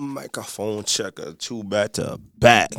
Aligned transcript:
Microphone 0.00 0.82
checker, 0.84 1.34
two 1.34 1.62
back 1.62 1.92
to 1.92 2.18
back. 2.38 2.70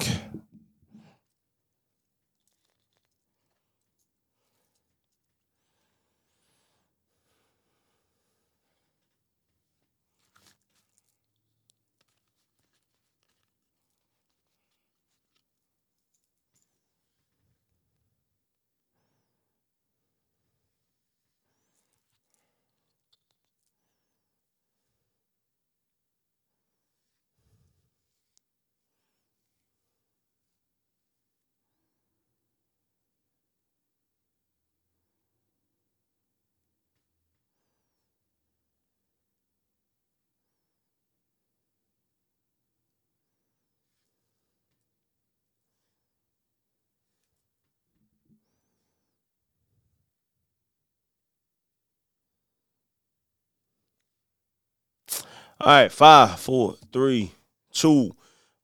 All 55.64 55.68
right, 55.68 55.92
five, 55.92 56.40
four, 56.40 56.76
three, 56.92 57.32
two, 57.72 58.16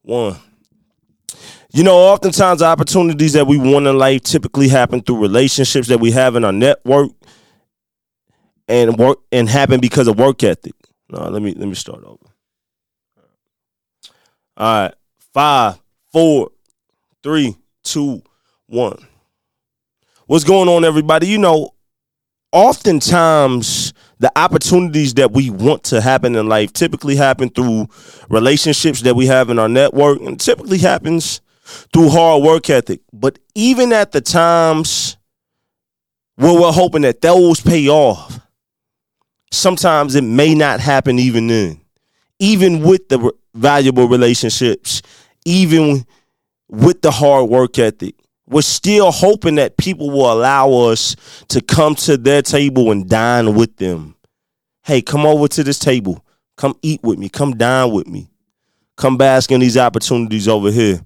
one. 0.02 0.34
You 1.72 1.84
know, 1.84 1.96
oftentimes 1.96 2.60
opportunities 2.60 3.34
that 3.34 3.46
we 3.46 3.56
want 3.56 3.86
in 3.86 3.96
life 3.96 4.22
typically 4.22 4.66
happen 4.66 5.02
through 5.02 5.20
relationships 5.20 5.86
that 5.88 6.00
we 6.00 6.10
have 6.10 6.34
in 6.34 6.44
our 6.44 6.50
network 6.50 7.12
and 8.66 8.96
work 8.98 9.18
and 9.30 9.48
happen 9.48 9.78
because 9.78 10.08
of 10.08 10.18
work 10.18 10.42
ethic. 10.42 10.74
No, 11.08 11.28
let 11.28 11.40
me 11.40 11.54
let 11.54 11.68
me 11.68 11.74
start 11.74 12.02
over. 12.02 12.26
All 14.56 14.82
right. 14.82 14.94
Five, 15.32 15.80
four, 16.10 16.50
three, 17.22 17.54
two, 17.84 18.22
one. 18.66 18.98
What's 20.26 20.42
going 20.42 20.68
on, 20.68 20.84
everybody? 20.84 21.28
You 21.28 21.38
know, 21.38 21.74
oftentimes 22.50 23.92
the 24.18 24.32
opportunities 24.36 25.14
that 25.14 25.32
we 25.32 25.50
want 25.50 25.84
to 25.84 26.00
happen 26.00 26.34
in 26.34 26.48
life 26.48 26.72
typically 26.72 27.16
happen 27.16 27.48
through 27.48 27.88
relationships 28.28 29.02
that 29.02 29.14
we 29.14 29.26
have 29.26 29.48
in 29.50 29.58
our 29.58 29.68
network 29.68 30.20
and 30.20 30.40
typically 30.40 30.78
happens 30.78 31.40
through 31.92 32.08
hard 32.08 32.42
work 32.42 32.68
ethic. 32.68 33.00
But 33.12 33.38
even 33.54 33.92
at 33.92 34.12
the 34.12 34.20
times 34.20 35.16
where 36.36 36.58
we're 36.58 36.72
hoping 36.72 37.02
that 37.02 37.20
those 37.20 37.60
pay 37.60 37.88
off, 37.88 38.40
sometimes 39.52 40.14
it 40.14 40.24
may 40.24 40.54
not 40.54 40.80
happen 40.80 41.18
even 41.18 41.46
then. 41.46 41.80
Even 42.40 42.82
with 42.82 43.08
the 43.08 43.32
valuable 43.54 44.08
relationships, 44.08 45.02
even 45.44 46.06
with 46.68 47.02
the 47.02 47.10
hard 47.10 47.48
work 47.48 47.78
ethic, 47.78 48.14
we're 48.50 48.62
still 48.62 49.10
hoping 49.10 49.56
that 49.56 49.76
people 49.76 50.10
will 50.10 50.32
allow 50.32 50.72
us 50.72 51.16
to 51.48 51.60
come 51.60 51.94
to 51.96 52.16
their 52.16 52.42
table 52.42 52.90
and 52.90 53.08
dine 53.08 53.54
with 53.54 53.76
them. 53.76 54.16
Hey, 54.84 55.02
come 55.02 55.26
over 55.26 55.48
to 55.48 55.62
this 55.62 55.78
table. 55.78 56.24
Come 56.56 56.74
eat 56.82 57.00
with 57.02 57.18
me. 57.18 57.28
Come 57.28 57.56
dine 57.56 57.92
with 57.92 58.06
me. 58.06 58.30
Come 58.96 59.16
bask 59.16 59.52
in 59.52 59.60
these 59.60 59.76
opportunities 59.76 60.48
over 60.48 60.70
here. 60.70 61.00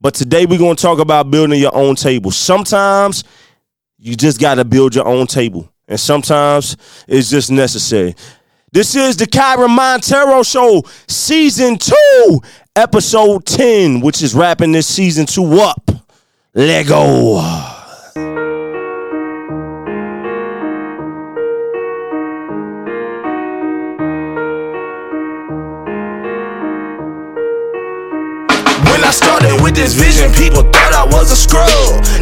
But 0.00 0.14
today 0.14 0.46
we're 0.46 0.58
going 0.58 0.76
to 0.76 0.82
talk 0.82 0.98
about 0.98 1.30
building 1.30 1.60
your 1.60 1.74
own 1.74 1.94
table. 1.94 2.30
Sometimes 2.30 3.24
you 3.98 4.16
just 4.16 4.40
got 4.40 4.54
to 4.56 4.64
build 4.64 4.94
your 4.94 5.06
own 5.06 5.26
table, 5.26 5.72
and 5.88 5.98
sometimes 5.98 6.76
it's 7.06 7.30
just 7.30 7.50
necessary. 7.50 8.14
This 8.70 8.94
is 8.94 9.16
the 9.16 9.26
Kyren 9.26 9.76
Monteiro 9.76 10.48
Show, 10.48 10.82
Season 11.08 11.76
2, 11.78 12.40
Episode 12.76 13.44
10, 13.44 14.00
which 14.00 14.22
is 14.22 14.34
wrapping 14.34 14.72
this 14.72 14.86
Season 14.86 15.26
2 15.26 15.60
up. 15.60 15.87
Lego. 16.54 17.77
With 29.68 29.76
this 29.76 29.92
vision, 29.92 30.32
people 30.32 30.64
thought 30.72 30.96
I 30.96 31.04
was 31.12 31.28
a 31.28 31.36
scrub. 31.36 31.68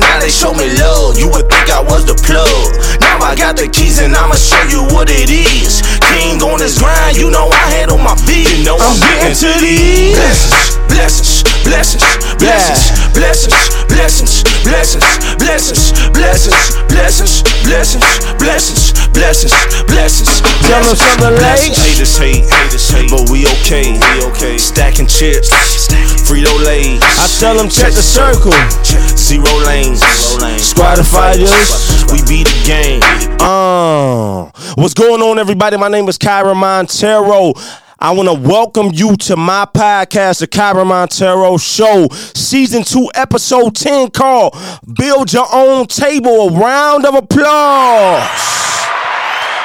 Now 0.03 0.19
they 0.19 0.31
show 0.35 0.51
me 0.51 0.67
love, 0.83 1.15
you 1.15 1.31
would 1.31 1.47
think 1.47 1.71
I 1.71 1.79
was 1.79 2.03
the 2.03 2.19
plug. 2.19 2.51
Now 2.99 3.23
I 3.23 3.39
got 3.39 3.55
the 3.55 3.71
keys 3.71 4.03
and 4.03 4.19
I'ma 4.19 4.35
show 4.35 4.59
you 4.67 4.83
what 4.91 5.07
it 5.07 5.31
is. 5.31 5.79
King 6.11 6.43
on 6.43 6.59
this 6.59 6.75
grind, 6.83 7.15
you 7.15 7.31
know 7.31 7.47
I 7.47 7.71
handle 7.79 8.03
my 8.03 8.19
beat. 8.27 8.51
You 8.51 8.67
know 8.67 8.75
I'm 8.75 8.99
getting 8.99 9.39
to 9.47 9.51
these. 9.63 10.19
Blessings, 10.91 11.47
blessings, 11.63 12.03
blessings, 12.43 12.83
blessings, 13.15 13.55
blessings, 13.87 14.43
blessings, 14.67 15.07
blessings, 15.39 15.39
blessings, 15.39 15.95
blessings, 16.11 16.75
blessings, 16.91 17.43
blessings, 17.63 18.03
blessings, 18.03 18.03
blessings, 18.43 19.06
blessings. 19.17 19.53
Tell 20.67 20.83
'em 20.85 20.97
something 20.97 21.35
late. 21.43 21.77
Haters 21.77 22.19
hate, 22.19 22.45
haters 22.45 22.89
hate, 22.91 23.11
but 23.11 23.31
we 23.31 23.47
okay, 23.47 23.93
we 23.93 24.25
okay. 24.25 24.59
Stacking 24.59 25.07
chips, 25.07 25.49
Frito 26.29 26.53
Lay. 26.65 26.99
I 27.01 27.27
tell 27.39 27.57
them 27.57 27.69
check 27.69 27.93
the 27.93 28.03
circle. 28.03 28.53
Zero 29.17 29.53
lanes, 29.65 30.03
Squad 30.63 30.99
of 30.99 31.09
fighters. 31.09 31.51
We 32.13 32.19
beat 32.29 32.47
the 32.47 32.63
game. 32.65 33.01
Uh, 33.41 34.51
what's 34.75 34.95
going 34.95 35.23
on, 35.23 35.39
everybody? 35.39 35.77
My 35.77 35.89
name 35.89 36.09
is 36.09 36.19
Kyren 36.19 36.57
Monteiro. 36.57 37.55
I 37.99 38.11
want 38.11 38.29
to 38.29 38.35
welcome 38.35 38.91
you 38.93 39.17
to 39.17 39.37
my 39.37 39.67
podcast, 39.75 40.41
The 40.41 40.47
Kyren 40.47 40.87
Monteiro 40.87 41.59
Show, 41.59 42.09
Season 42.35 42.85
2, 42.85 43.09
Episode 43.15 43.75
10, 43.75 44.11
called 44.11 44.55
Build 44.99 45.33
Your 45.33 45.47
Own 45.51 45.87
Table. 45.87 46.49
A 46.49 46.61
round 46.61 47.07
of 47.07 47.15
applause 47.15 48.29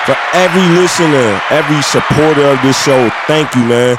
for 0.06 0.16
every 0.34 0.68
listener, 0.76 1.42
every 1.50 1.82
supporter 1.82 2.46
of 2.46 2.62
this 2.62 2.82
show. 2.84 3.10
Thank 3.28 3.54
you, 3.56 3.64
man. 3.66 3.98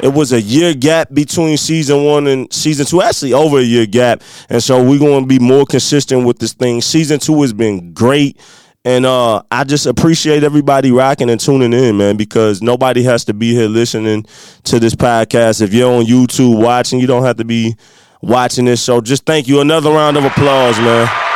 It 0.00 0.12
was 0.12 0.32
a 0.32 0.40
year 0.40 0.74
gap 0.74 1.12
between 1.12 1.56
season 1.56 2.04
one 2.04 2.26
and 2.26 2.52
season 2.52 2.86
two, 2.86 3.02
actually 3.02 3.34
over 3.34 3.58
a 3.58 3.62
year 3.62 3.86
gap. 3.86 4.22
And 4.48 4.62
so 4.62 4.82
we're 4.82 4.98
going 4.98 5.24
to 5.24 5.28
be 5.28 5.38
more 5.38 5.64
consistent 5.64 6.24
with 6.24 6.38
this 6.38 6.54
thing. 6.54 6.80
Season 6.80 7.20
two 7.20 7.40
has 7.42 7.52
been 7.52 7.92
great. 7.92 8.38
And 8.84 9.06
uh, 9.06 9.42
I 9.52 9.62
just 9.62 9.86
appreciate 9.86 10.42
everybody 10.42 10.90
rocking 10.90 11.30
and 11.30 11.38
tuning 11.38 11.72
in, 11.72 11.98
man, 11.98 12.16
because 12.16 12.62
nobody 12.62 13.04
has 13.04 13.24
to 13.26 13.34
be 13.34 13.52
here 13.52 13.68
listening 13.68 14.26
to 14.64 14.80
this 14.80 14.96
podcast. 14.96 15.62
If 15.62 15.72
you're 15.72 15.92
on 15.92 16.04
YouTube 16.04 16.60
watching, 16.60 16.98
you 16.98 17.06
don't 17.06 17.22
have 17.24 17.36
to 17.36 17.44
be 17.44 17.76
watching 18.22 18.64
this. 18.64 18.82
So 18.82 19.00
just 19.00 19.24
thank 19.24 19.46
you. 19.46 19.60
Another 19.60 19.90
round 19.90 20.16
of 20.16 20.24
applause, 20.24 20.78
man. 20.78 21.31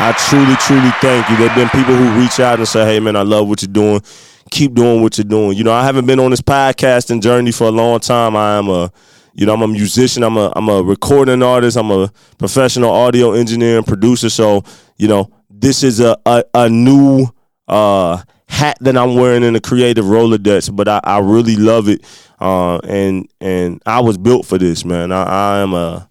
I 0.00 0.12
truly, 0.12 0.54
truly 0.56 0.90
thank 1.00 1.28
you. 1.28 1.36
There 1.36 1.48
have 1.48 1.56
been 1.56 1.68
people 1.70 1.96
who 1.96 2.20
reach 2.20 2.38
out 2.38 2.60
and 2.60 2.68
say, 2.68 2.84
hey, 2.84 3.00
man, 3.00 3.16
I 3.16 3.22
love 3.22 3.48
what 3.48 3.62
you're 3.62 3.72
doing. 3.72 4.00
Keep 4.48 4.74
doing 4.74 5.02
what 5.02 5.18
you're 5.18 5.24
doing. 5.24 5.58
You 5.58 5.64
know, 5.64 5.72
I 5.72 5.84
haven't 5.84 6.06
been 6.06 6.20
on 6.20 6.30
this 6.30 6.40
podcasting 6.40 7.20
journey 7.20 7.50
for 7.50 7.64
a 7.64 7.72
long 7.72 7.98
time. 7.98 8.36
I 8.36 8.58
am 8.58 8.68
a, 8.68 8.92
you 9.34 9.44
know, 9.44 9.54
I'm 9.54 9.62
a 9.62 9.66
musician. 9.66 10.22
I'm 10.22 10.36
a, 10.36 10.52
I'm 10.54 10.68
a 10.68 10.84
recording 10.84 11.42
artist. 11.42 11.76
I'm 11.76 11.90
a 11.90 12.12
professional 12.38 12.92
audio 12.92 13.32
engineer 13.32 13.76
and 13.76 13.84
producer. 13.84 14.30
So, 14.30 14.62
you 14.98 15.08
know, 15.08 15.32
this 15.50 15.82
is 15.82 15.98
a, 15.98 16.16
a, 16.24 16.44
a 16.54 16.68
new 16.68 17.26
uh, 17.66 18.22
hat 18.48 18.78
that 18.82 18.96
I'm 18.96 19.16
wearing 19.16 19.42
in 19.42 19.54
the 19.54 19.60
creative 19.60 20.08
roller 20.08 20.38
Rolodex, 20.38 20.74
but 20.74 20.86
I, 20.86 21.00
I 21.02 21.18
really 21.18 21.56
love 21.56 21.88
it. 21.88 22.04
Uh, 22.40 22.78
and, 22.84 23.28
and 23.40 23.82
I 23.84 23.98
was 23.98 24.16
built 24.16 24.46
for 24.46 24.58
this, 24.58 24.84
man. 24.84 25.10
I, 25.10 25.24
I 25.24 25.58
am 25.58 25.74
a, 25.74 26.08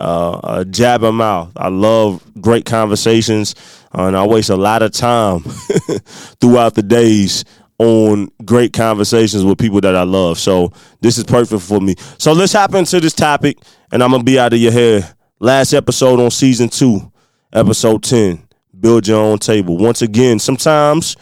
uh, 0.00 0.40
a 0.44 0.64
jabber 0.64 1.12
mouth. 1.12 1.52
I 1.56 1.68
love 1.68 2.22
great 2.40 2.64
conversations, 2.64 3.54
uh, 3.96 4.04
and 4.04 4.16
I 4.16 4.26
waste 4.26 4.50
a 4.50 4.56
lot 4.56 4.82
of 4.82 4.92
time 4.92 5.40
throughout 6.40 6.74
the 6.74 6.82
days 6.82 7.44
on 7.78 8.30
great 8.44 8.72
conversations 8.72 9.44
with 9.44 9.58
people 9.58 9.80
that 9.80 9.96
I 9.96 10.04
love. 10.04 10.38
So 10.38 10.72
this 11.00 11.18
is 11.18 11.24
perfect 11.24 11.62
for 11.62 11.80
me. 11.80 11.96
So 12.18 12.32
let's 12.32 12.52
hop 12.52 12.74
into 12.74 13.00
this 13.00 13.12
topic, 13.14 13.58
and 13.90 14.02
I'm 14.02 14.10
gonna 14.10 14.24
be 14.24 14.38
out 14.38 14.52
of 14.52 14.58
your 14.58 14.72
hair. 14.72 15.14
Last 15.40 15.72
episode 15.72 16.20
on 16.20 16.30
season 16.30 16.68
two, 16.68 17.12
episode 17.52 18.02
ten. 18.02 18.46
Build 18.78 19.06
your 19.06 19.20
own 19.20 19.38
table. 19.38 19.76
Once 19.76 20.02
again, 20.02 20.38
sometimes 20.38 21.16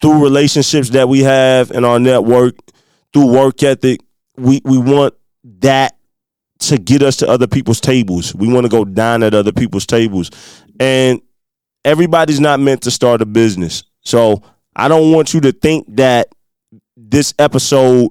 through 0.00 0.22
relationships 0.22 0.90
that 0.90 1.08
we 1.08 1.20
have 1.20 1.70
in 1.70 1.84
our 1.84 1.98
network, 1.98 2.54
through 3.12 3.32
work 3.32 3.62
ethic, 3.62 4.00
we 4.36 4.60
we 4.64 4.78
want 4.78 5.14
that 5.60 5.95
to 6.58 6.78
get 6.78 7.02
us 7.02 7.16
to 7.16 7.28
other 7.28 7.46
people's 7.46 7.80
tables. 7.80 8.34
We 8.34 8.52
want 8.52 8.64
to 8.64 8.70
go 8.70 8.84
dine 8.84 9.22
at 9.22 9.34
other 9.34 9.52
people's 9.52 9.86
tables. 9.86 10.30
And 10.80 11.20
everybody's 11.84 12.40
not 12.40 12.60
meant 12.60 12.82
to 12.82 12.90
start 12.90 13.22
a 13.22 13.26
business. 13.26 13.84
So 14.02 14.42
I 14.74 14.88
don't 14.88 15.12
want 15.12 15.34
you 15.34 15.40
to 15.42 15.52
think 15.52 15.86
that 15.96 16.28
this 16.96 17.34
episode 17.38 18.10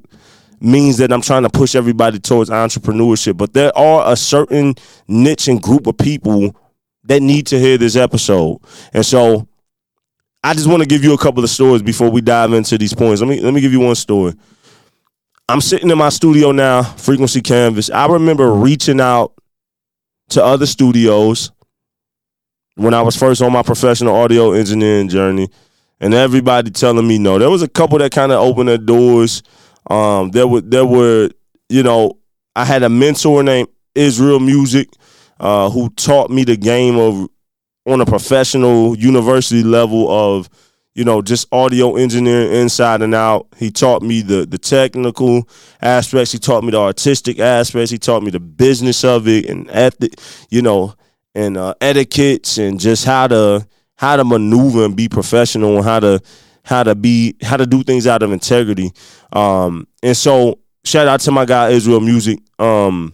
means 0.61 0.97
that 0.97 1.11
I'm 1.11 1.21
trying 1.21 1.43
to 1.43 1.49
push 1.49 1.75
everybody 1.75 2.19
towards 2.19 2.49
entrepreneurship. 2.49 3.37
But 3.37 3.53
there 3.53 3.75
are 3.77 4.11
a 4.11 4.15
certain 4.15 4.75
niche 5.07 5.47
and 5.47 5.61
group 5.61 5.87
of 5.87 5.97
people 5.97 6.55
that 7.03 7.21
need 7.21 7.47
to 7.47 7.59
hear 7.59 7.77
this 7.77 7.95
episode. 7.95 8.59
And 8.93 9.05
so 9.05 9.47
I 10.43 10.53
just 10.53 10.67
want 10.67 10.81
to 10.81 10.87
give 10.87 11.03
you 11.03 11.13
a 11.13 11.17
couple 11.17 11.43
of 11.43 11.49
stories 11.49 11.81
before 11.81 12.09
we 12.09 12.21
dive 12.21 12.53
into 12.53 12.77
these 12.77 12.93
points. 12.93 13.21
Let 13.21 13.27
me 13.27 13.41
let 13.41 13.53
me 13.53 13.61
give 13.61 13.71
you 13.71 13.79
one 13.79 13.95
story. 13.95 14.33
I'm 15.47 15.61
sitting 15.61 15.91
in 15.91 15.97
my 15.99 16.09
studio 16.09 16.51
now, 16.51 16.81
Frequency 16.81 17.39
Canvas. 17.39 17.91
I 17.91 18.07
remember 18.07 18.51
reaching 18.51 18.99
out 18.99 19.33
to 20.29 20.43
other 20.43 20.65
studios 20.65 21.51
when 22.73 22.95
I 22.95 23.03
was 23.03 23.15
first 23.15 23.43
on 23.43 23.53
my 23.53 23.61
professional 23.61 24.15
audio 24.15 24.53
engineering 24.53 25.07
journey, 25.07 25.49
and 25.99 26.15
everybody 26.15 26.71
telling 26.71 27.07
me 27.07 27.19
no. 27.19 27.37
There 27.37 27.51
was 27.51 27.61
a 27.61 27.67
couple 27.67 27.99
that 27.99 28.11
kind 28.11 28.31
of 28.31 28.39
opened 28.39 28.69
their 28.69 28.79
doors. 28.79 29.43
Um, 29.87 30.31
there 30.31 30.47
were 30.47 30.61
there 30.61 30.85
were 30.85 31.29
you 31.69 31.83
know 31.83 32.17
I 32.55 32.65
had 32.65 32.81
a 32.81 32.89
mentor 32.89 33.43
named 33.43 33.69
Israel 33.93 34.39
Music 34.39 34.89
uh, 35.39 35.69
who 35.69 35.89
taught 35.91 36.31
me 36.31 36.43
the 36.43 36.57
game 36.57 36.97
of 36.97 37.29
on 37.85 38.01
a 38.01 38.05
professional 38.05 38.97
university 38.97 39.61
level 39.61 40.09
of 40.09 40.49
you 40.95 41.03
know 41.03 41.21
just 41.21 41.47
audio 41.51 41.97
engineering 41.97 42.51
inside 42.51 43.01
and 43.01 43.13
out. 43.13 43.47
He 43.57 43.69
taught 43.69 44.01
me 44.01 44.21
the 44.21 44.45
the 44.45 44.57
technical 44.57 45.47
aspects. 45.81 46.31
He 46.31 46.39
taught 46.39 46.63
me 46.63 46.71
the 46.71 46.79
artistic 46.79 47.39
aspects. 47.39 47.91
He 47.91 47.97
taught 47.99 48.23
me 48.23 48.31
the 48.31 48.39
business 48.39 49.03
of 49.03 49.27
it 49.27 49.45
and 49.45 49.69
ethic, 49.69 50.15
you 50.49 50.61
know, 50.61 50.95
and 51.35 51.57
uh, 51.57 51.75
etiquettes 51.81 52.57
and 52.57 52.79
just 52.79 53.05
how 53.05 53.27
to 53.27 53.67
how 53.97 54.15
to 54.15 54.23
maneuver 54.23 54.85
and 54.85 54.95
be 54.95 55.07
professional 55.07 55.75
and 55.75 55.85
how 55.85 55.99
to 55.99 56.21
how 56.63 56.83
to 56.83 56.95
be 56.95 57.35
how 57.41 57.57
to 57.57 57.65
do 57.65 57.83
things 57.83 58.07
out 58.07 58.23
of 58.23 58.31
integrity. 58.31 58.91
Um, 59.33 59.87
and 60.01 60.15
so 60.15 60.59
shout 60.85 61.07
out 61.07 61.19
to 61.21 61.31
my 61.31 61.45
guy 61.45 61.69
Israel 61.69 61.99
Music 61.99 62.39
um, 62.57 63.13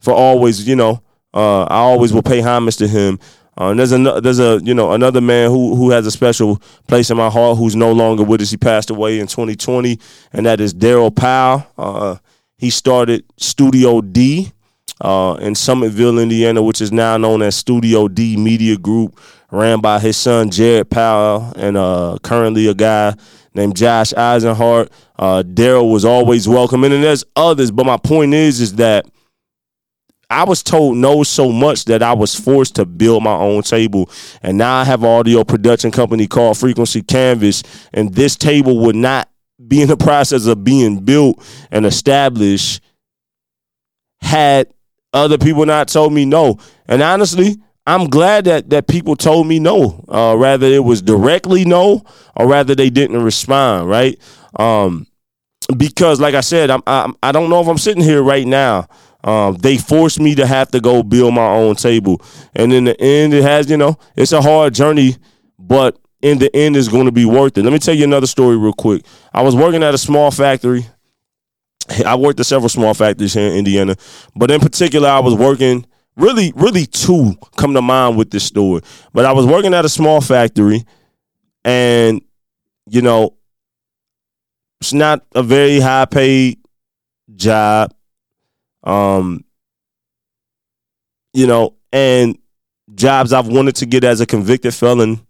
for 0.00 0.14
always, 0.14 0.66
you 0.66 0.76
know, 0.76 1.02
uh, 1.34 1.64
I 1.64 1.76
always 1.76 2.12
will 2.12 2.22
pay 2.22 2.40
homage 2.40 2.76
to 2.78 2.88
him. 2.88 3.18
Uh, 3.58 3.70
and 3.70 3.80
there's 3.80 3.92
a 3.92 4.20
there's 4.20 4.38
a 4.38 4.60
you 4.62 4.72
know 4.72 4.92
another 4.92 5.20
man 5.20 5.50
who 5.50 5.74
who 5.74 5.90
has 5.90 6.06
a 6.06 6.10
special 6.10 6.62
place 6.86 7.10
in 7.10 7.16
my 7.16 7.28
heart 7.28 7.58
who's 7.58 7.74
no 7.74 7.92
longer 7.92 8.22
with 8.22 8.40
us. 8.40 8.50
He 8.50 8.56
passed 8.56 8.88
away 8.88 9.18
in 9.18 9.26
2020, 9.26 9.98
and 10.32 10.46
that 10.46 10.60
is 10.60 10.72
Daryl 10.72 11.14
Powell. 11.14 11.66
Uh, 11.76 12.16
he 12.56 12.70
started 12.70 13.24
Studio 13.36 14.00
D 14.00 14.52
uh, 15.00 15.36
in 15.40 15.54
Summitville, 15.54 16.22
Indiana, 16.22 16.62
which 16.62 16.80
is 16.80 16.92
now 16.92 17.16
known 17.16 17.42
as 17.42 17.56
Studio 17.56 18.06
D 18.06 18.36
Media 18.36 18.76
Group, 18.76 19.18
ran 19.50 19.80
by 19.80 19.98
his 19.98 20.16
son 20.16 20.50
Jared 20.50 20.88
Powell, 20.90 21.52
and 21.56 21.76
uh, 21.76 22.18
currently 22.22 22.68
a 22.68 22.74
guy 22.74 23.14
named 23.54 23.76
Josh 23.76 24.12
Eisenhart. 24.12 24.88
Uh, 25.18 25.42
Daryl 25.44 25.90
was 25.92 26.04
always 26.04 26.48
welcome, 26.48 26.84
and 26.84 26.92
there's 27.02 27.24
others. 27.34 27.72
But 27.72 27.86
my 27.86 27.96
point 27.96 28.34
is, 28.34 28.60
is 28.60 28.76
that 28.76 29.06
I 30.30 30.44
was 30.44 30.62
told 30.62 30.98
no 30.98 31.22
so 31.22 31.50
much 31.50 31.86
that 31.86 32.02
I 32.02 32.12
was 32.12 32.34
forced 32.34 32.74
to 32.76 32.84
build 32.84 33.22
my 33.22 33.32
own 33.32 33.62
table. 33.62 34.10
And 34.42 34.58
now 34.58 34.74
I 34.76 34.84
have 34.84 35.02
an 35.02 35.08
audio 35.08 35.42
production 35.42 35.90
company 35.90 36.26
called 36.26 36.58
Frequency 36.58 37.02
Canvas. 37.02 37.62
And 37.94 38.14
this 38.14 38.36
table 38.36 38.78
would 38.80 38.96
not 38.96 39.30
be 39.66 39.80
in 39.80 39.88
the 39.88 39.96
process 40.08 40.46
of 40.46 40.64
being 40.64 41.00
built 41.00 41.42
and 41.70 41.86
established 41.86 42.82
had 44.20 44.72
other 45.14 45.38
people 45.38 45.64
not 45.64 45.88
told 45.88 46.12
me 46.12 46.26
no. 46.26 46.58
And 46.86 47.00
honestly, 47.00 47.56
I'm 47.86 48.08
glad 48.08 48.44
that 48.44 48.68
that 48.68 48.86
people 48.86 49.16
told 49.16 49.46
me 49.46 49.58
no. 49.58 50.04
Uh, 50.08 50.36
rather 50.36 50.66
it 50.66 50.84
was 50.84 51.00
directly 51.00 51.64
no, 51.64 52.04
or 52.36 52.46
rather 52.46 52.74
they 52.74 52.90
didn't 52.90 53.22
respond. 53.22 53.88
Right? 53.88 54.20
Um, 54.56 55.06
because, 55.76 56.20
like 56.20 56.34
I 56.34 56.42
said, 56.42 56.68
I'm, 56.68 56.82
I'm 56.86 57.16
I 57.22 57.32
don't 57.32 57.48
know 57.48 57.62
if 57.62 57.68
I'm 57.68 57.78
sitting 57.78 58.02
here 58.02 58.22
right 58.22 58.46
now 58.46 58.88
um, 59.28 59.56
they 59.56 59.76
forced 59.76 60.18
me 60.18 60.34
to 60.34 60.46
have 60.46 60.70
to 60.70 60.80
go 60.80 61.02
build 61.02 61.34
my 61.34 61.46
own 61.46 61.74
table. 61.74 62.22
And 62.56 62.72
in 62.72 62.84
the 62.84 62.98
end, 62.98 63.34
it 63.34 63.42
has, 63.42 63.68
you 63.70 63.76
know, 63.76 63.98
it's 64.16 64.32
a 64.32 64.40
hard 64.40 64.72
journey, 64.72 65.16
but 65.58 65.98
in 66.22 66.38
the 66.38 66.54
end, 66.56 66.78
it's 66.78 66.88
going 66.88 67.04
to 67.04 67.12
be 67.12 67.26
worth 67.26 67.58
it. 67.58 67.62
Let 67.62 67.74
me 67.74 67.78
tell 67.78 67.92
you 67.92 68.04
another 68.04 68.26
story 68.26 68.56
real 68.56 68.72
quick. 68.72 69.04
I 69.34 69.42
was 69.42 69.54
working 69.54 69.82
at 69.82 69.92
a 69.92 69.98
small 69.98 70.30
factory. 70.30 70.86
I 72.06 72.16
worked 72.16 72.40
at 72.40 72.46
several 72.46 72.70
small 72.70 72.94
factories 72.94 73.34
here 73.34 73.50
in 73.50 73.58
Indiana, 73.58 73.96
but 74.34 74.50
in 74.50 74.60
particular, 74.60 75.10
I 75.10 75.20
was 75.20 75.34
working 75.34 75.84
really, 76.16 76.54
really 76.56 76.86
two 76.86 77.34
come 77.56 77.74
to 77.74 77.82
mind 77.82 78.16
with 78.16 78.30
this 78.30 78.44
story. 78.44 78.80
But 79.12 79.26
I 79.26 79.32
was 79.32 79.44
working 79.44 79.74
at 79.74 79.84
a 79.84 79.90
small 79.90 80.22
factory, 80.22 80.86
and 81.66 82.22
you 82.88 83.02
know, 83.02 83.36
it's 84.80 84.94
not 84.94 85.26
a 85.34 85.42
very 85.42 85.80
high 85.80 86.06
paid 86.06 86.60
job. 87.36 87.92
Um, 88.88 89.44
you 91.34 91.46
know, 91.46 91.76
and 91.92 92.38
jobs 92.94 93.32
I've 93.32 93.48
wanted 93.48 93.76
to 93.76 93.86
get 93.86 94.02
as 94.02 94.20
a 94.20 94.26
convicted 94.26 94.74
felon, 94.74 95.20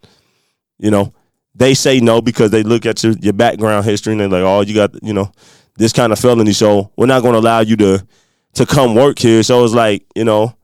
you 0.78 0.90
know, 0.90 1.12
they 1.54 1.74
say 1.74 1.98
no 1.98 2.22
because 2.22 2.52
they 2.52 2.62
look 2.62 2.86
at 2.86 3.02
your, 3.02 3.14
your 3.14 3.32
background 3.32 3.84
history 3.84 4.12
and 4.12 4.20
they're 4.20 4.28
like, 4.28 4.42
oh, 4.42 4.60
you 4.60 4.74
got, 4.74 5.02
you 5.02 5.12
know, 5.12 5.32
this 5.76 5.92
kind 5.92 6.12
of 6.12 6.18
felony, 6.18 6.52
so 6.52 6.92
we're 6.96 7.06
not 7.06 7.22
going 7.22 7.34
to 7.34 7.40
allow 7.40 7.60
you 7.60 7.76
to 7.76 8.06
to 8.54 8.66
come 8.66 8.94
work 8.94 9.18
here. 9.18 9.42
So 9.42 9.64
it's 9.64 9.74
like, 9.74 10.06
you 10.14 10.24
know, 10.24 10.56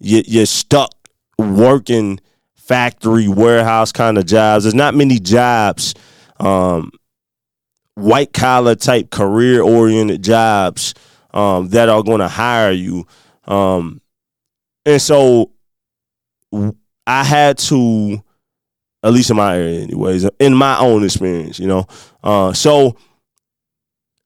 you, 0.00 0.22
you're 0.26 0.46
stuck 0.46 0.92
working 1.38 2.20
factory, 2.54 3.28
warehouse 3.28 3.92
kind 3.92 4.18
of 4.18 4.26
jobs. 4.26 4.64
There's 4.64 4.74
not 4.74 4.94
many 4.94 5.18
jobs, 5.18 5.94
um, 6.40 6.90
white 7.94 8.32
collar 8.32 8.74
type 8.74 9.10
career 9.10 9.62
oriented 9.62 10.22
jobs 10.22 10.94
um, 11.32 11.68
that 11.68 11.88
are 11.88 12.02
going 12.02 12.20
to 12.20 12.28
hire 12.28 12.72
you. 12.72 13.06
Um, 13.44 14.00
and 14.84 15.00
so 15.00 15.52
I 17.06 17.24
had 17.24 17.58
to, 17.58 18.22
at 19.02 19.12
least 19.12 19.30
in 19.30 19.36
my 19.36 19.56
area, 19.56 19.80
anyways, 19.80 20.28
in 20.38 20.54
my 20.54 20.78
own 20.78 21.04
experience, 21.04 21.58
you 21.58 21.66
know. 21.66 21.86
Uh, 22.22 22.52
so 22.52 22.96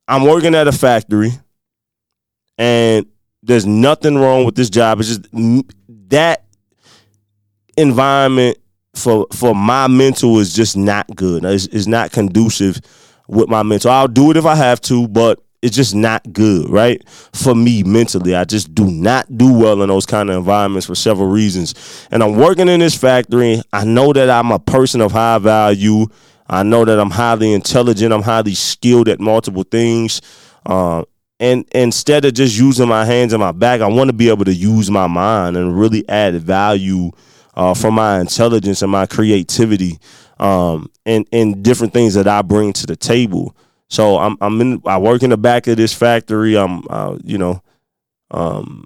I'm 0.09 0.25
working 0.25 0.54
at 0.54 0.69
a 0.69 0.73
factory, 0.73 1.30
and 2.59 3.07
there's 3.42 3.66
nothing 3.66 4.16
wrong 4.16 4.45
with 4.45 4.54
this 4.54 4.71
job. 4.71 5.00
It's 5.00 5.09
just 5.09 5.28
that 6.09 6.45
environment 7.76 8.59
for 8.95 9.26
for 9.33 9.54
my 9.54 9.87
mental 9.87 10.38
is 10.38 10.54
just 10.54 10.76
not 10.76 11.07
good. 11.14 11.45
It's, 11.45 11.66
it's 11.66 11.87
not 11.87 12.12
conducive 12.12 12.80
with 13.28 13.49
my 13.49 13.62
mental. 13.62 13.90
I'll 13.90 14.09
do 14.09 14.30
it 14.30 14.37
if 14.37 14.47
I 14.47 14.57
have 14.57 14.80
to, 14.83 15.09
but 15.09 15.40
it's 15.62 15.76
just 15.76 15.95
not 15.95 16.33
good, 16.33 16.69
right? 16.71 17.07
For 17.33 17.55
me 17.55 17.83
mentally, 17.83 18.35
I 18.35 18.45
just 18.45 18.75
do 18.75 18.90
not 18.90 19.37
do 19.37 19.52
well 19.52 19.83
in 19.83 19.88
those 19.88 20.07
kind 20.07 20.31
of 20.31 20.37
environments 20.37 20.87
for 20.87 20.95
several 20.95 21.29
reasons. 21.29 22.07
And 22.11 22.23
I'm 22.23 22.37
working 22.37 22.69
in 22.69 22.81
this 22.81 22.97
factory. 22.97 23.62
I 23.73 23.85
know 23.85 24.12
that 24.12 24.31
I'm 24.31 24.50
a 24.52 24.59
person 24.59 25.00
of 25.00 25.12
high 25.12 25.38
value. 25.38 26.07
I 26.49 26.62
know 26.62 26.85
that 26.85 26.99
I'm 26.99 27.11
highly 27.11 27.52
intelligent. 27.52 28.12
I'm 28.12 28.23
highly 28.23 28.55
skilled 28.55 29.09
at 29.09 29.21
multiple 29.21 29.64
things. 29.64 30.21
Uh, 30.64 31.05
and 31.38 31.67
instead 31.73 32.25
of 32.25 32.35
just 32.35 32.59
using 32.59 32.88
my 32.88 33.05
hands 33.05 33.33
and 33.33 33.40
my 33.40 33.52
back, 33.52 33.81
I 33.81 33.87
want 33.87 34.09
to 34.09 34.14
be 34.14 34.29
able 34.29 34.45
to 34.45 34.55
use 34.55 34.90
my 34.90 35.07
mind 35.07 35.57
and 35.57 35.79
really 35.79 36.07
add 36.09 36.35
value 36.35 37.11
uh, 37.55 37.75
from 37.75 37.95
my 37.95 38.21
intelligence 38.21 38.83
and 38.83 38.90
my 38.90 39.07
creativity 39.07 39.99
um, 40.38 40.90
and 41.05 41.26
and 41.33 41.62
different 41.62 41.93
things 41.93 42.14
that 42.14 42.26
I 42.26 42.43
bring 42.43 42.73
to 42.75 42.87
the 42.87 42.97
table. 42.97 43.55
So 43.91 44.19
I'm 44.19 44.37
I'm 44.41 44.61
in 44.61 44.83
I 44.87 44.99
work 44.99 45.23
in 45.23 45.31
the 45.31 45.37
back 45.37 45.67
of 45.67 45.77
this 45.77 45.93
factory. 45.93 46.57
I'm 46.57 46.85
uh, 46.89 47.19
you 47.25 47.37
know, 47.37 47.61
um, 48.31 48.85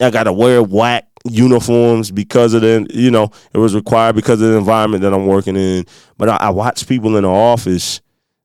I 0.00 0.10
got 0.10 0.24
to 0.24 0.32
wear 0.32 0.62
whack 0.62 1.06
uniforms 1.24 2.10
because 2.10 2.54
of 2.54 2.62
the 2.62 2.86
you 2.90 3.10
know 3.10 3.30
it 3.52 3.58
was 3.58 3.74
required 3.74 4.16
because 4.16 4.40
of 4.40 4.48
the 4.50 4.56
environment 4.56 5.02
that 5.02 5.12
I'm 5.12 5.26
working 5.26 5.56
in. 5.56 5.84
But 6.16 6.30
I, 6.30 6.36
I 6.36 6.50
watch 6.50 6.88
people 6.88 7.14
in 7.16 7.24
the 7.24 7.30
office 7.30 8.00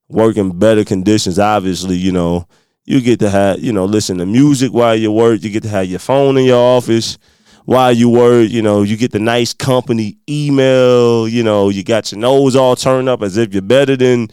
working 0.09 0.57
better 0.59 0.83
conditions. 0.83 1.39
Obviously, 1.39 1.95
you 1.95 2.11
know, 2.11 2.45
you 2.83 2.99
get 2.99 3.19
to 3.21 3.29
have 3.29 3.59
you 3.59 3.71
know 3.71 3.85
listen 3.85 4.17
to 4.17 4.25
music 4.25 4.73
while 4.73 4.95
you 4.95 5.09
work. 5.09 5.41
You 5.41 5.49
get 5.49 5.63
to 5.63 5.69
have 5.69 5.85
your 5.85 5.99
phone 5.99 6.37
in 6.37 6.43
your 6.43 6.61
office 6.77 7.17
while 7.63 7.93
you 7.93 8.09
work. 8.09 8.49
You 8.49 8.61
know, 8.61 8.83
you 8.83 8.97
get 8.97 9.13
the 9.13 9.19
nice 9.19 9.53
company 9.53 10.17
email. 10.29 11.29
You 11.29 11.43
know, 11.43 11.69
you 11.69 11.85
got 11.85 12.11
your 12.11 12.19
nose 12.19 12.57
all 12.57 12.75
turned 12.75 13.07
up 13.07 13.21
as 13.21 13.37
if 13.37 13.53
you're 13.53 13.61
better 13.61 13.95
than 13.95 14.27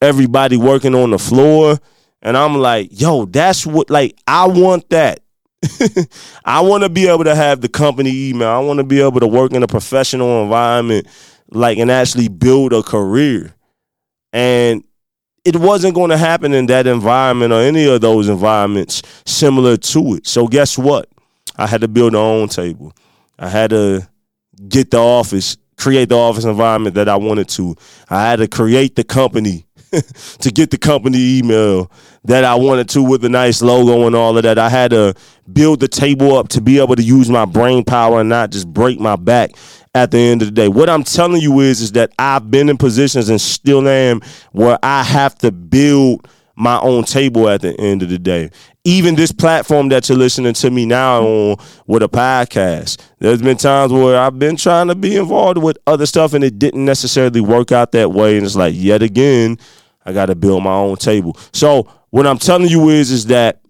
everybody 0.00 0.56
working 0.56 0.94
on 0.94 1.10
the 1.10 1.18
floor. 1.18 1.78
And 2.22 2.36
I'm 2.36 2.56
like, 2.56 2.88
yo, 2.90 3.26
that's 3.26 3.66
what, 3.66 3.90
like, 3.90 4.18
I 4.26 4.46
want 4.46 4.88
that. 4.90 5.20
I 6.44 6.60
want 6.60 6.84
to 6.84 6.88
be 6.88 7.08
able 7.08 7.24
to 7.24 7.34
have 7.34 7.60
the 7.60 7.68
company 7.68 8.30
email. 8.30 8.48
I 8.48 8.58
want 8.58 8.78
to 8.78 8.84
be 8.84 9.00
able 9.00 9.20
to 9.20 9.26
work 9.26 9.52
in 9.52 9.62
a 9.62 9.66
professional 9.66 10.42
environment, 10.42 11.06
like, 11.50 11.78
and 11.78 11.90
actually 11.90 12.28
build 12.28 12.72
a 12.72 12.82
career. 12.82 13.54
And 14.32 14.84
it 15.44 15.56
wasn't 15.56 15.94
going 15.94 16.10
to 16.10 16.18
happen 16.18 16.52
in 16.52 16.66
that 16.66 16.86
environment 16.86 17.52
or 17.52 17.60
any 17.60 17.86
of 17.86 18.00
those 18.00 18.28
environments 18.28 19.02
similar 19.24 19.76
to 19.76 20.14
it. 20.14 20.26
So, 20.26 20.46
guess 20.46 20.76
what? 20.76 21.08
I 21.56 21.66
had 21.66 21.80
to 21.80 21.88
build 21.88 22.12
my 22.12 22.18
own 22.20 22.48
table. 22.48 22.92
I 23.38 23.48
had 23.48 23.70
to 23.70 24.08
get 24.68 24.90
the 24.90 24.98
office, 24.98 25.56
create 25.76 26.08
the 26.08 26.16
office 26.16 26.44
environment 26.44 26.94
that 26.96 27.08
I 27.08 27.16
wanted 27.16 27.48
to. 27.50 27.76
I 28.10 28.22
had 28.22 28.36
to 28.36 28.48
create 28.48 28.96
the 28.96 29.04
company 29.04 29.64
to 30.40 30.50
get 30.50 30.70
the 30.70 30.78
company 30.78 31.38
email 31.38 31.90
that 32.24 32.44
I 32.44 32.54
wanted 32.54 32.88
to 32.90 33.02
with 33.02 33.24
a 33.24 33.28
nice 33.28 33.62
logo 33.62 34.06
and 34.06 34.14
all 34.14 34.36
of 34.36 34.42
that. 34.42 34.58
I 34.58 34.68
had 34.68 34.90
to 34.90 35.14
build 35.52 35.80
the 35.80 35.88
table 35.88 36.36
up 36.36 36.48
to 36.50 36.60
be 36.60 36.78
able 36.78 36.96
to 36.96 37.02
use 37.02 37.28
my 37.30 37.44
brain 37.44 37.84
power 37.84 38.20
and 38.20 38.28
not 38.28 38.50
just 38.50 38.68
break 38.72 39.00
my 39.00 39.16
back 39.16 39.52
at 39.94 40.10
the 40.10 40.18
end 40.18 40.42
of 40.42 40.48
the 40.48 40.52
day. 40.52 40.68
What 40.68 40.90
I'm 40.90 41.04
telling 41.04 41.40
you 41.40 41.60
is 41.60 41.80
is 41.80 41.92
that 41.92 42.12
I've 42.18 42.50
been 42.50 42.68
in 42.68 42.76
positions 42.76 43.28
and 43.28 43.40
still 43.40 43.86
am 43.88 44.20
where 44.52 44.78
I 44.82 45.02
have 45.02 45.36
to 45.38 45.50
build 45.50 46.28
my 46.54 46.78
own 46.80 47.04
table 47.04 47.48
at 47.48 47.62
the 47.62 47.78
end 47.80 48.02
of 48.02 48.08
the 48.08 48.18
day. 48.18 48.50
Even 48.88 49.16
this 49.16 49.32
platform 49.32 49.90
that 49.90 50.08
you're 50.08 50.16
listening 50.16 50.54
to 50.54 50.70
me 50.70 50.86
now 50.86 51.22
on 51.22 51.56
with 51.86 52.02
a 52.02 52.08
podcast, 52.08 52.98
there's 53.18 53.42
been 53.42 53.58
times 53.58 53.92
where 53.92 54.18
I've 54.18 54.38
been 54.38 54.56
trying 54.56 54.88
to 54.88 54.94
be 54.94 55.16
involved 55.16 55.58
with 55.58 55.76
other 55.86 56.06
stuff 56.06 56.32
and 56.32 56.42
it 56.42 56.58
didn't 56.58 56.86
necessarily 56.86 57.42
work 57.42 57.70
out 57.70 57.92
that 57.92 58.12
way. 58.12 58.38
And 58.38 58.46
it's 58.46 58.56
like, 58.56 58.72
yet 58.74 59.02
again, 59.02 59.58
I 60.06 60.14
got 60.14 60.26
to 60.26 60.34
build 60.34 60.62
my 60.62 60.72
own 60.72 60.96
table. 60.96 61.36
So 61.52 61.86
what 62.08 62.26
I'm 62.26 62.38
telling 62.38 62.68
you 62.70 62.88
is, 62.88 63.10
is 63.10 63.26
that 63.26 63.60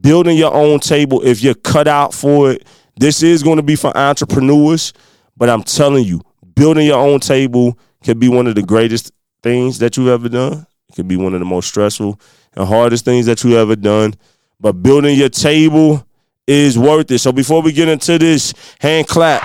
building 0.00 0.36
your 0.36 0.54
own 0.54 0.78
table, 0.78 1.26
if 1.26 1.42
you're 1.42 1.54
cut 1.54 1.88
out 1.88 2.14
for 2.14 2.52
it, 2.52 2.64
this 3.00 3.20
is 3.20 3.42
going 3.42 3.56
to 3.56 3.64
be 3.64 3.74
for 3.74 3.90
entrepreneurs. 3.96 4.92
But 5.36 5.50
I'm 5.50 5.64
telling 5.64 6.04
you, 6.04 6.20
building 6.54 6.86
your 6.86 7.00
own 7.00 7.18
table 7.18 7.76
can 8.04 8.16
be 8.20 8.28
one 8.28 8.46
of 8.46 8.54
the 8.54 8.62
greatest 8.62 9.10
things 9.42 9.80
that 9.80 9.96
you've 9.96 10.06
ever 10.06 10.28
done. 10.28 10.68
It 10.88 10.94
can 10.94 11.08
be 11.08 11.16
one 11.16 11.34
of 11.34 11.40
the 11.40 11.46
most 11.46 11.66
stressful 11.66 12.20
and 12.54 12.68
hardest 12.68 13.04
things 13.04 13.26
that 13.26 13.42
you've 13.42 13.54
ever 13.54 13.74
done. 13.74 14.14
But 14.60 14.82
building 14.82 15.16
your 15.16 15.28
table 15.28 16.04
is 16.46 16.78
worth 16.78 17.10
it. 17.10 17.18
So 17.18 17.30
before 17.32 17.62
we 17.62 17.72
get 17.72 17.88
into 17.88 18.18
this, 18.18 18.54
hand 18.80 19.06
clap 19.06 19.42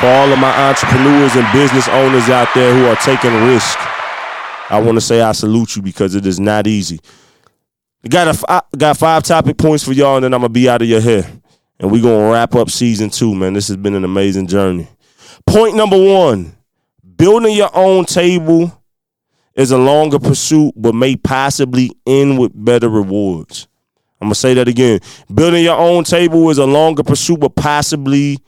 for 0.00 0.08
all 0.08 0.32
of 0.32 0.38
my 0.38 0.68
entrepreneurs 0.68 1.34
and 1.36 1.50
business 1.52 1.88
owners 1.88 2.28
out 2.28 2.48
there 2.54 2.74
who 2.74 2.86
are 2.86 2.96
taking 2.96 3.32
risk. 3.46 3.78
I 4.68 4.80
want 4.80 4.96
to 4.96 5.00
say 5.00 5.20
I 5.20 5.32
salute 5.32 5.76
you 5.76 5.82
because 5.82 6.14
it 6.14 6.26
is 6.26 6.40
not 6.40 6.66
easy. 6.66 7.00
Got 8.08 8.36
a, 8.36 8.62
got 8.76 8.96
five 8.96 9.22
topic 9.22 9.56
points 9.56 9.84
for 9.84 9.92
y'all, 9.92 10.16
and 10.16 10.24
then 10.24 10.34
I'm 10.34 10.40
gonna 10.40 10.48
be 10.48 10.68
out 10.68 10.82
of 10.82 10.88
your 10.88 11.00
hair, 11.00 11.24
and 11.78 11.90
we 11.90 12.00
gonna 12.00 12.32
wrap 12.32 12.54
up 12.56 12.68
season 12.68 13.10
two. 13.10 13.32
Man, 13.32 13.52
this 13.52 13.68
has 13.68 13.76
been 13.76 13.94
an 13.94 14.04
amazing 14.04 14.48
journey. 14.48 14.88
Point 15.46 15.76
number 15.76 15.96
one: 15.96 16.56
building 17.16 17.54
your 17.54 17.70
own 17.72 18.04
table 18.06 18.81
is 19.54 19.70
a 19.70 19.78
longer 19.78 20.18
pursuit, 20.18 20.72
but 20.76 20.94
may 20.94 21.16
possibly 21.16 21.90
end 22.06 22.38
with 22.38 22.52
better 22.54 22.88
rewards. 22.88 23.68
I'm 24.20 24.26
gonna 24.26 24.34
say 24.34 24.54
that 24.54 24.68
again. 24.68 25.00
Building 25.32 25.64
your 25.64 25.76
own 25.76 26.04
table 26.04 26.48
is 26.50 26.58
a 26.58 26.66
longer 26.66 27.02
pursuit, 27.02 27.40
but 27.40 27.54
possibly, 27.56 28.38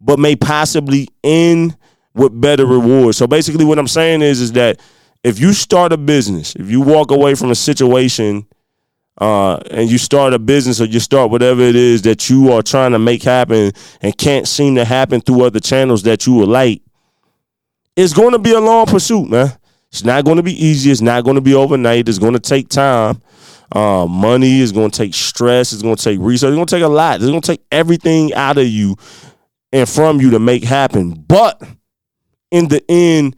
but 0.00 0.18
may 0.18 0.36
possibly 0.36 1.08
end 1.24 1.76
with 2.14 2.40
better 2.40 2.64
rewards. 2.64 3.18
So 3.18 3.26
basically, 3.26 3.64
what 3.64 3.78
I'm 3.78 3.88
saying 3.88 4.22
is, 4.22 4.40
is 4.40 4.52
that 4.52 4.80
if 5.24 5.40
you 5.40 5.52
start 5.52 5.92
a 5.92 5.96
business, 5.96 6.54
if 6.54 6.70
you 6.70 6.80
walk 6.80 7.10
away 7.10 7.34
from 7.34 7.50
a 7.50 7.56
situation, 7.56 8.46
uh, 9.18 9.56
and 9.70 9.90
you 9.90 9.98
start 9.98 10.34
a 10.34 10.38
business 10.38 10.80
or 10.80 10.84
you 10.84 11.00
start 11.00 11.30
whatever 11.30 11.62
it 11.62 11.76
is 11.76 12.02
that 12.02 12.28
you 12.28 12.52
are 12.52 12.62
trying 12.62 12.92
to 12.92 12.98
make 12.98 13.22
happen 13.22 13.72
and 14.02 14.18
can't 14.18 14.46
seem 14.46 14.74
to 14.74 14.84
happen 14.84 15.20
through 15.20 15.42
other 15.42 15.60
channels 15.60 16.02
that 16.02 16.26
you 16.26 16.34
would 16.34 16.48
like, 16.48 16.82
it's 17.96 18.12
going 18.12 18.32
to 18.32 18.38
be 18.38 18.52
a 18.52 18.60
long 18.60 18.86
pursuit, 18.86 19.28
man. 19.28 19.50
It's 19.96 20.04
not 20.04 20.26
going 20.26 20.36
to 20.36 20.42
be 20.42 20.52
easy. 20.62 20.90
It's 20.90 21.00
not 21.00 21.24
going 21.24 21.36
to 21.36 21.40
be 21.40 21.54
overnight. 21.54 22.06
It's 22.06 22.18
going 22.18 22.34
to 22.34 22.38
take 22.38 22.68
time. 22.68 23.22
Uh, 23.72 24.06
money 24.06 24.60
is 24.60 24.70
going 24.70 24.90
to 24.90 24.96
take 24.96 25.14
stress. 25.14 25.72
It's 25.72 25.80
going 25.80 25.96
to 25.96 26.04
take 26.04 26.18
research. 26.20 26.48
It's 26.48 26.54
going 26.54 26.66
to 26.66 26.76
take 26.76 26.84
a 26.84 26.88
lot. 26.88 27.16
It's 27.16 27.24
going 27.24 27.40
to 27.40 27.46
take 27.46 27.64
everything 27.72 28.34
out 28.34 28.58
of 28.58 28.66
you 28.66 28.96
and 29.72 29.88
from 29.88 30.20
you 30.20 30.32
to 30.32 30.38
make 30.38 30.64
happen. 30.64 31.24
But 31.26 31.62
in 32.50 32.68
the 32.68 32.84
end, 32.90 33.36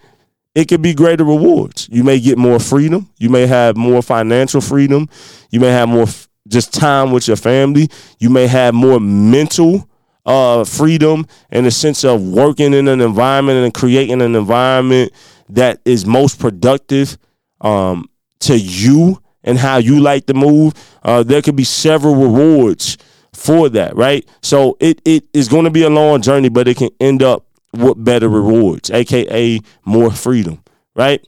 it 0.56 0.66
could 0.66 0.82
be 0.82 0.94
greater 0.94 1.22
rewards. 1.22 1.88
You 1.92 2.02
may 2.02 2.18
get 2.18 2.38
more 2.38 2.58
freedom. 2.58 3.08
You 3.18 3.30
may 3.30 3.46
have 3.46 3.76
more 3.76 4.02
financial 4.02 4.60
freedom. 4.60 5.08
You 5.52 5.60
may 5.60 5.68
have 5.68 5.88
more 5.88 6.02
f- 6.02 6.28
just 6.48 6.74
time 6.74 7.12
with 7.12 7.28
your 7.28 7.36
family. 7.36 7.88
You 8.18 8.30
may 8.30 8.48
have 8.48 8.74
more 8.74 8.98
mental 8.98 9.88
uh, 10.26 10.64
freedom 10.64 11.24
in 11.52 11.62
the 11.62 11.70
sense 11.70 12.04
of 12.04 12.20
working 12.20 12.74
in 12.74 12.88
an 12.88 13.00
environment 13.00 13.64
and 13.64 13.72
creating 13.72 14.20
an 14.20 14.34
environment 14.34 15.12
that 15.50 15.80
is 15.84 16.06
most 16.06 16.38
productive 16.38 17.18
um, 17.60 18.08
to 18.40 18.58
you 18.58 19.22
and 19.42 19.58
how 19.58 19.78
you 19.78 20.00
like 20.00 20.26
to 20.26 20.34
move, 20.34 20.74
uh, 21.02 21.22
there 21.22 21.42
could 21.42 21.56
be 21.56 21.64
several 21.64 22.14
rewards 22.14 22.98
for 23.32 23.68
that, 23.70 23.96
right? 23.96 24.28
So 24.42 24.76
it 24.80 25.00
it 25.04 25.24
is 25.32 25.48
going 25.48 25.64
to 25.64 25.70
be 25.70 25.82
a 25.82 25.90
long 25.90 26.20
journey, 26.22 26.48
but 26.48 26.68
it 26.68 26.76
can 26.76 26.90
end 27.00 27.22
up 27.22 27.46
with 27.72 28.02
better 28.02 28.28
rewards, 28.28 28.90
aka 28.90 29.60
more 29.84 30.10
freedom, 30.10 30.62
right? 30.94 31.26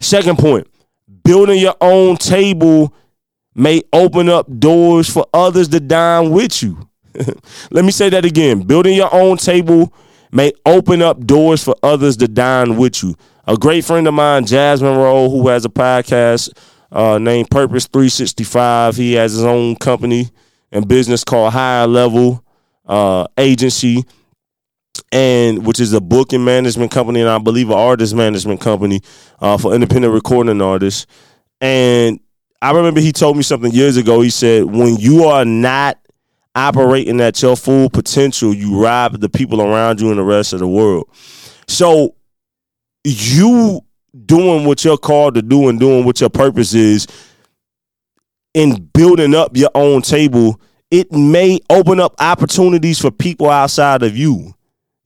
Second 0.00 0.38
point, 0.38 0.66
building 1.24 1.58
your 1.60 1.76
own 1.80 2.16
table 2.16 2.92
may 3.54 3.82
open 3.92 4.28
up 4.28 4.46
doors 4.58 5.08
for 5.08 5.26
others 5.34 5.68
to 5.68 5.80
dine 5.80 6.30
with 6.30 6.62
you. 6.62 6.88
Let 7.70 7.84
me 7.84 7.90
say 7.90 8.08
that 8.10 8.24
again. 8.24 8.62
Building 8.62 8.96
your 8.96 9.12
own 9.14 9.36
table 9.36 9.92
may 10.32 10.52
open 10.64 11.02
up 11.02 11.24
doors 11.24 11.62
for 11.62 11.74
others 11.82 12.16
to 12.18 12.28
dine 12.28 12.76
with 12.76 13.02
you. 13.02 13.14
A 13.46 13.56
great 13.56 13.84
friend 13.84 14.06
of 14.06 14.14
mine, 14.14 14.46
Jasmine 14.46 14.96
Rowe, 14.96 15.28
who 15.28 15.48
has 15.48 15.64
a 15.64 15.68
podcast 15.68 16.50
uh, 16.92 17.18
named 17.18 17.50
Purpose 17.50 17.86
365. 17.86 18.96
He 18.96 19.14
has 19.14 19.32
his 19.32 19.44
own 19.44 19.76
company 19.76 20.30
and 20.72 20.86
business 20.86 21.24
called 21.24 21.52
Higher 21.52 21.86
Level 21.86 22.44
uh, 22.86 23.26
Agency, 23.38 24.04
and 25.12 25.66
which 25.66 25.80
is 25.80 25.92
a 25.92 26.00
booking 26.00 26.44
management 26.44 26.90
company 26.90 27.20
and 27.20 27.28
I 27.28 27.38
believe 27.38 27.70
an 27.70 27.78
artist 27.78 28.14
management 28.14 28.60
company 28.60 29.00
uh, 29.40 29.58
for 29.58 29.74
independent 29.74 30.12
recording 30.14 30.60
artists. 30.60 31.06
And 31.60 32.20
I 32.62 32.72
remember 32.72 33.00
he 33.00 33.12
told 33.12 33.36
me 33.36 33.42
something 33.42 33.72
years 33.72 33.96
ago. 33.96 34.20
He 34.20 34.30
said, 34.30 34.64
"When 34.64 34.96
you 34.96 35.24
are 35.24 35.44
not 35.44 35.98
operating 36.54 37.20
at 37.20 37.40
your 37.42 37.56
full 37.56 37.90
potential, 37.90 38.52
you 38.52 38.82
rob 38.82 39.20
the 39.20 39.28
people 39.28 39.62
around 39.62 40.00
you 40.00 40.10
and 40.10 40.18
the 40.18 40.24
rest 40.24 40.52
of 40.52 40.60
the 40.60 40.68
world." 40.68 41.08
So 41.66 42.14
you 43.04 43.80
doing 44.26 44.66
what 44.66 44.84
you're 44.84 44.98
called 44.98 45.34
to 45.34 45.42
do 45.42 45.68
and 45.68 45.78
doing 45.78 46.04
what 46.04 46.20
your 46.20 46.30
purpose 46.30 46.74
is 46.74 47.06
in 48.54 48.88
building 48.92 49.34
up 49.34 49.56
your 49.56 49.70
own 49.74 50.02
table, 50.02 50.60
it 50.90 51.12
may 51.12 51.60
open 51.70 52.00
up 52.00 52.14
opportunities 52.18 52.98
for 52.98 53.10
people 53.10 53.48
outside 53.48 54.02
of 54.02 54.16
you. 54.16 54.54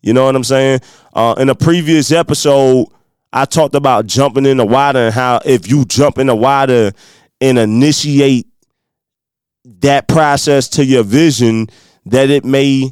You 0.02 0.12
know 0.12 0.24
what 0.24 0.36
I'm 0.36 0.44
saying? 0.44 0.80
Uh, 1.12 1.34
in 1.38 1.48
a 1.48 1.54
previous 1.54 2.12
episode, 2.12 2.88
I 3.32 3.44
talked 3.44 3.74
about 3.74 4.06
jumping 4.06 4.46
in 4.46 4.58
the 4.58 4.64
water 4.64 4.98
and 5.06 5.14
how 5.14 5.40
if 5.44 5.68
you 5.68 5.84
jump 5.84 6.18
in 6.18 6.28
the 6.28 6.36
water 6.36 6.92
and 7.40 7.58
initiate 7.58 8.46
that 9.84 10.08
process 10.08 10.68
to 10.70 10.84
your 10.84 11.02
vision, 11.02 11.68
that 12.06 12.30
it 12.30 12.44
may 12.44 12.90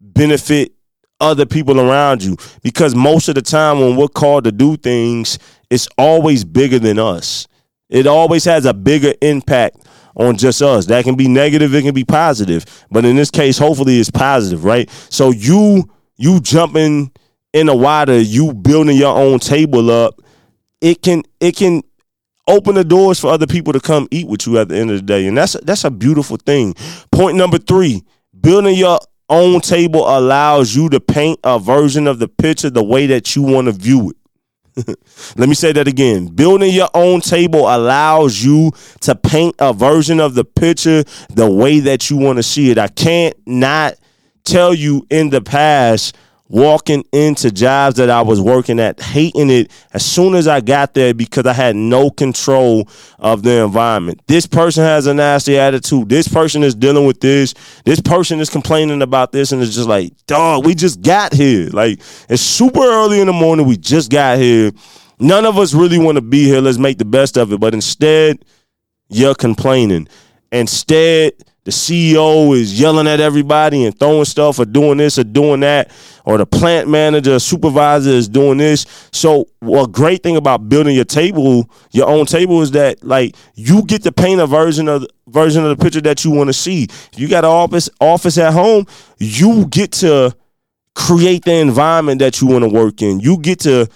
benefit 0.00 0.72
other 1.20 1.44
people 1.44 1.80
around 1.80 2.22
you. 2.22 2.36
Because 2.62 2.94
most 2.94 3.28
of 3.28 3.34
the 3.34 3.42
time 3.42 3.80
when 3.80 3.96
we're 3.96 4.08
called 4.08 4.44
to 4.44 4.52
do 4.52 4.76
things 4.76 5.38
it's 5.70 5.88
always 5.98 6.44
bigger 6.44 6.78
than 6.78 6.98
us. 6.98 7.46
It 7.90 8.06
always 8.06 8.44
has 8.44 8.64
a 8.64 8.72
bigger 8.72 9.12
impact 9.20 9.86
on 10.14 10.38
just 10.38 10.62
us. 10.62 10.86
That 10.86 11.04
can 11.04 11.14
be 11.14 11.28
negative 11.28 11.74
it 11.74 11.82
can 11.82 11.94
be 11.94 12.04
positive. 12.04 12.64
But 12.90 13.04
in 13.04 13.16
this 13.16 13.30
case 13.30 13.58
hopefully 13.58 13.98
it's 13.98 14.10
positive 14.10 14.64
right? 14.64 14.88
So 15.10 15.30
you 15.30 15.90
you 16.16 16.40
jumping 16.40 17.10
in 17.52 17.66
the 17.66 17.76
water 17.76 18.18
you 18.18 18.54
building 18.54 18.96
your 18.96 19.16
own 19.16 19.40
table 19.40 19.90
up 19.90 20.20
it 20.80 21.02
can 21.02 21.24
it 21.40 21.56
can 21.56 21.82
open 22.48 22.74
the 22.74 22.84
doors 22.84 23.20
for 23.20 23.28
other 23.30 23.46
people 23.46 23.72
to 23.72 23.80
come 23.80 24.08
eat 24.10 24.26
with 24.26 24.46
you 24.46 24.58
at 24.58 24.68
the 24.68 24.76
end 24.76 24.90
of 24.90 24.96
the 24.96 25.02
day 25.02 25.26
and 25.26 25.36
that's 25.36 25.52
that's 25.62 25.84
a 25.84 25.90
beautiful 25.90 26.36
thing 26.36 26.74
point 27.12 27.36
number 27.36 27.58
3 27.58 28.02
building 28.40 28.74
your 28.74 28.98
own 29.28 29.60
table 29.60 30.08
allows 30.08 30.74
you 30.74 30.88
to 30.88 31.00
paint 31.00 31.38
a 31.44 31.58
version 31.58 32.06
of 32.06 32.18
the 32.18 32.28
picture 32.28 32.70
the 32.70 32.82
way 32.82 33.06
that 33.06 33.36
you 33.36 33.42
want 33.42 33.66
to 33.66 33.72
view 33.72 34.10
it. 34.10 34.16
Let 35.36 35.48
me 35.48 35.54
say 35.54 35.72
that 35.72 35.88
again. 35.88 36.26
Building 36.28 36.72
your 36.72 36.88
own 36.94 37.20
table 37.20 37.60
allows 37.60 38.42
you 38.42 38.72
to 39.00 39.14
paint 39.14 39.56
a 39.58 39.72
version 39.72 40.20
of 40.20 40.34
the 40.34 40.44
picture 40.44 41.04
the 41.30 41.50
way 41.50 41.80
that 41.80 42.10
you 42.10 42.16
want 42.16 42.36
to 42.36 42.42
see 42.42 42.70
it. 42.70 42.78
I 42.78 42.88
can't 42.88 43.34
not 43.46 43.94
tell 44.44 44.72
you 44.72 45.06
in 45.10 45.30
the 45.30 45.42
past 45.42 46.16
walking 46.48 47.04
into 47.12 47.50
jobs 47.50 47.96
that 47.96 48.08
I 48.08 48.22
was 48.22 48.40
working 48.40 48.80
at, 48.80 49.00
hating 49.00 49.50
it 49.50 49.70
as 49.92 50.04
soon 50.04 50.34
as 50.34 50.48
I 50.48 50.60
got 50.60 50.94
there 50.94 51.12
because 51.12 51.44
I 51.46 51.52
had 51.52 51.76
no 51.76 52.10
control 52.10 52.88
of 53.18 53.42
the 53.42 53.62
environment. 53.64 54.22
This 54.26 54.46
person 54.46 54.82
has 54.84 55.06
a 55.06 55.14
nasty 55.14 55.58
attitude. 55.58 56.08
This 56.08 56.26
person 56.26 56.62
is 56.62 56.74
dealing 56.74 57.06
with 57.06 57.20
this. 57.20 57.54
This 57.84 58.00
person 58.00 58.40
is 58.40 58.48
complaining 58.48 59.02
about 59.02 59.32
this. 59.32 59.52
And 59.52 59.62
it's 59.62 59.74
just 59.74 59.88
like, 59.88 60.12
dog, 60.26 60.64
we 60.64 60.74
just 60.74 61.02
got 61.02 61.34
here. 61.34 61.68
Like, 61.70 62.00
it's 62.28 62.42
super 62.42 62.80
early 62.80 63.20
in 63.20 63.26
the 63.26 63.32
morning. 63.32 63.66
We 63.66 63.76
just 63.76 64.10
got 64.10 64.38
here. 64.38 64.72
None 65.20 65.44
of 65.44 65.58
us 65.58 65.74
really 65.74 65.98
want 65.98 66.16
to 66.16 66.22
be 66.22 66.44
here. 66.44 66.60
Let's 66.60 66.78
make 66.78 66.98
the 66.98 67.04
best 67.04 67.36
of 67.36 67.52
it. 67.52 67.60
But 67.60 67.74
instead, 67.74 68.44
you're 69.10 69.34
complaining. 69.34 70.08
Instead, 70.50 71.32
the 71.68 71.72
CEO 71.72 72.56
is 72.56 72.80
yelling 72.80 73.06
at 73.06 73.20
everybody 73.20 73.84
and 73.84 73.98
throwing 73.98 74.24
stuff 74.24 74.58
or 74.58 74.64
doing 74.64 74.96
this 74.96 75.18
or 75.18 75.24
doing 75.24 75.60
that, 75.60 75.90
or 76.24 76.38
the 76.38 76.46
plant 76.46 76.88
manager, 76.88 77.38
supervisor 77.38 78.08
is 78.08 78.26
doing 78.26 78.56
this. 78.56 78.86
So, 79.12 79.48
a 79.60 79.86
great 79.86 80.22
thing 80.22 80.38
about 80.38 80.70
building 80.70 80.96
your 80.96 81.04
table, 81.04 81.68
your 81.90 82.08
own 82.08 82.24
table, 82.24 82.62
is 82.62 82.70
that 82.70 83.04
like 83.04 83.36
you 83.54 83.84
get 83.84 84.02
to 84.04 84.12
paint 84.12 84.40
a 84.40 84.46
version 84.46 84.88
of 84.88 85.06
version 85.26 85.62
of 85.62 85.76
the 85.76 85.84
picture 85.84 86.00
that 86.00 86.24
you 86.24 86.30
want 86.30 86.48
to 86.48 86.54
see. 86.54 86.84
If 86.84 87.18
you 87.18 87.28
got 87.28 87.44
an 87.44 87.50
office 87.50 87.90
office 88.00 88.38
at 88.38 88.54
home, 88.54 88.86
you 89.18 89.66
get 89.66 89.92
to 89.92 90.34
create 90.94 91.44
the 91.44 91.56
environment 91.56 92.20
that 92.20 92.40
you 92.40 92.46
want 92.46 92.64
to 92.64 92.70
work 92.70 93.02
in. 93.02 93.20
You 93.20 93.36
get 93.36 93.60
to 93.60 93.88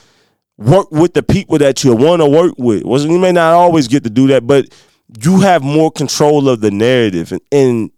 work 0.58 0.92
with 0.92 1.14
the 1.14 1.22
people 1.22 1.56
that 1.56 1.82
you 1.84 1.96
want 1.96 2.20
to 2.20 2.28
work 2.28 2.52
with. 2.58 2.84
Well, 2.84 3.00
you 3.00 3.18
may 3.18 3.32
not 3.32 3.54
always 3.54 3.88
get 3.88 4.04
to 4.04 4.10
do 4.10 4.26
that, 4.26 4.46
but 4.46 4.66
you 5.20 5.40
have 5.40 5.62
more 5.62 5.90
control 5.90 6.48
of 6.48 6.60
the 6.60 6.70
narrative. 6.70 7.32
And 7.32 7.40
in 7.50 7.92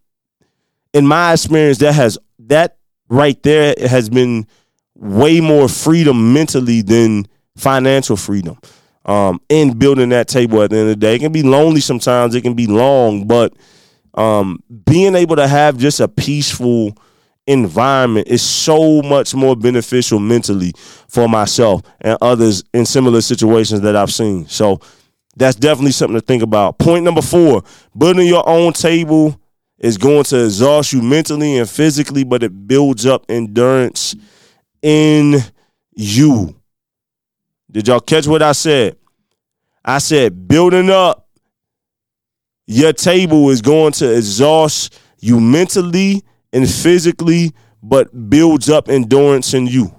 in 0.93 1.07
my 1.07 1.33
experience, 1.33 1.79
that 1.79 1.95
has 1.95 2.19
that 2.41 2.79
right 3.09 3.41
there 3.43 3.75
has 3.79 4.09
been 4.09 4.47
way 4.95 5.41
more 5.41 5.69
freedom 5.69 6.33
mentally 6.33 6.83
than 6.83 7.27
financial 7.57 8.17
freedom. 8.17 8.59
Um, 9.07 9.41
in 9.51 9.77
building 9.77 10.09
that 10.11 10.29
table 10.29 10.63
at 10.63 10.71
the 10.71 10.77
end 10.77 10.89
of 10.89 10.89
the 10.89 10.97
day. 10.97 11.17
It 11.17 11.19
can 11.19 11.33
be 11.33 11.43
lonely 11.43 11.81
sometimes, 11.81 12.35
it 12.35 12.41
can 12.41 12.55
be 12.55 12.67
long, 12.67 13.27
but 13.27 13.53
um, 14.15 14.63
being 14.87 15.15
able 15.15 15.37
to 15.37 15.47
have 15.47 15.77
just 15.77 16.01
a 16.01 16.09
peaceful 16.09 16.97
environment 17.47 18.29
is 18.29 18.43
so 18.43 19.03
much 19.03 19.35
more 19.35 19.55
beneficial 19.57 20.19
mentally 20.19 20.73
for 21.09 21.29
myself 21.29 21.83
and 22.01 22.17
others 22.23 22.65
in 22.73 22.87
similar 22.87 23.21
situations 23.21 23.83
that 23.83 23.95
I've 23.95 24.13
seen. 24.13 24.47
So 24.47 24.81
that's 25.37 25.57
definitely 25.57 25.93
something 25.93 26.19
to 26.19 26.25
think 26.25 26.43
about. 26.43 26.79
Point 26.79 27.05
number 27.05 27.23
four 27.23 27.63
building 27.97 28.27
your 28.27 28.49
own 28.49 28.73
table 28.73 29.41
is 29.79 29.99
going 29.99 30.25
to 30.25 30.45
exhaust 30.45 30.93
you 30.93 31.03
mentally 31.03 31.59
and 31.59 31.69
physically, 31.69 32.25
but 32.25 32.43
it 32.43 32.67
builds 32.67 33.07
up 33.07 33.25
endurance 33.29 34.15
in 34.83 35.41
you. 35.95 36.55
Did 37.71 37.89
y'all 37.89 38.01
catch 38.01 38.27
what 38.27 38.43
I 38.43 38.53
said? 38.53 38.97
I 39.85 39.99
said 39.99 40.49
building 40.49 40.91
up 40.91 41.29
your 42.67 42.93
table 42.93 43.51
is 43.51 43.61
going 43.61 43.93
to 43.93 44.17
exhaust 44.17 44.99
you 45.19 45.41
mentally 45.41 46.23
and 46.53 46.71
physically, 46.71 47.53
but 47.83 48.31
builds 48.31 48.71
up 48.71 48.89
endurance 48.89 49.53
in 49.55 49.67
you. 49.67 49.95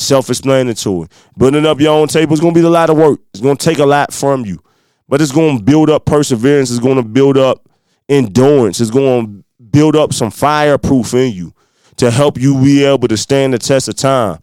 Self-explanatory. 0.00 1.08
Building 1.36 1.66
up 1.66 1.78
your 1.78 1.92
own 1.92 2.08
table 2.08 2.32
is 2.32 2.40
going 2.40 2.54
to 2.54 2.60
be 2.60 2.66
a 2.66 2.70
lot 2.70 2.88
of 2.88 2.96
work. 2.96 3.20
It's 3.34 3.42
going 3.42 3.56
to 3.56 3.64
take 3.64 3.78
a 3.78 3.84
lot 3.86 4.14
from 4.14 4.46
you, 4.46 4.62
but 5.08 5.20
it's 5.20 5.30
going 5.30 5.58
to 5.58 5.62
build 5.62 5.90
up 5.90 6.06
perseverance. 6.06 6.70
It's 6.70 6.80
going 6.80 6.96
to 6.96 7.02
build 7.02 7.36
up 7.36 7.68
endurance. 8.08 8.80
It's 8.80 8.90
going 8.90 9.26
to 9.26 9.44
build 9.62 9.96
up 9.96 10.14
some 10.14 10.30
fireproof 10.30 11.12
in 11.12 11.32
you 11.32 11.52
to 11.96 12.10
help 12.10 12.38
you 12.38 12.58
be 12.62 12.82
able 12.82 13.08
to 13.08 13.16
stand 13.18 13.52
the 13.52 13.58
test 13.58 13.88
of 13.88 13.94
time. 13.94 14.38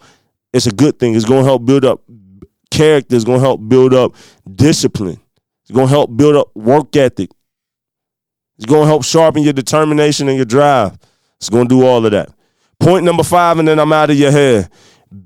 It's 0.53 0.67
a 0.67 0.71
good 0.71 0.99
thing. 0.99 1.15
It's 1.15 1.25
going 1.25 1.41
to 1.41 1.47
help 1.47 1.65
build 1.65 1.83
up 1.83 2.01
character. 2.69 3.15
It's 3.15 3.25
going 3.25 3.39
to 3.39 3.45
help 3.45 3.67
build 3.67 3.95
up 3.95 4.15
discipline. 4.53 5.19
It's 5.63 5.71
going 5.71 5.87
to 5.87 5.91
help 5.91 6.15
build 6.15 6.35
up 6.35 6.55
work 6.55 6.95
ethic. 6.95 7.31
It's 8.57 8.67
going 8.67 8.83
to 8.83 8.87
help 8.87 9.03
sharpen 9.03 9.41
your 9.41 9.53
determination 9.53 10.27
and 10.27 10.37
your 10.37 10.45
drive. 10.45 10.97
It's 11.37 11.49
going 11.49 11.67
to 11.67 11.75
do 11.75 11.85
all 11.85 12.05
of 12.05 12.11
that. 12.11 12.29
Point 12.79 13.05
number 13.05 13.23
five, 13.23 13.57
and 13.57 13.67
then 13.67 13.79
I'm 13.79 13.91
out 13.91 14.11
of 14.11 14.17
your 14.17 14.31
hair. 14.31 14.69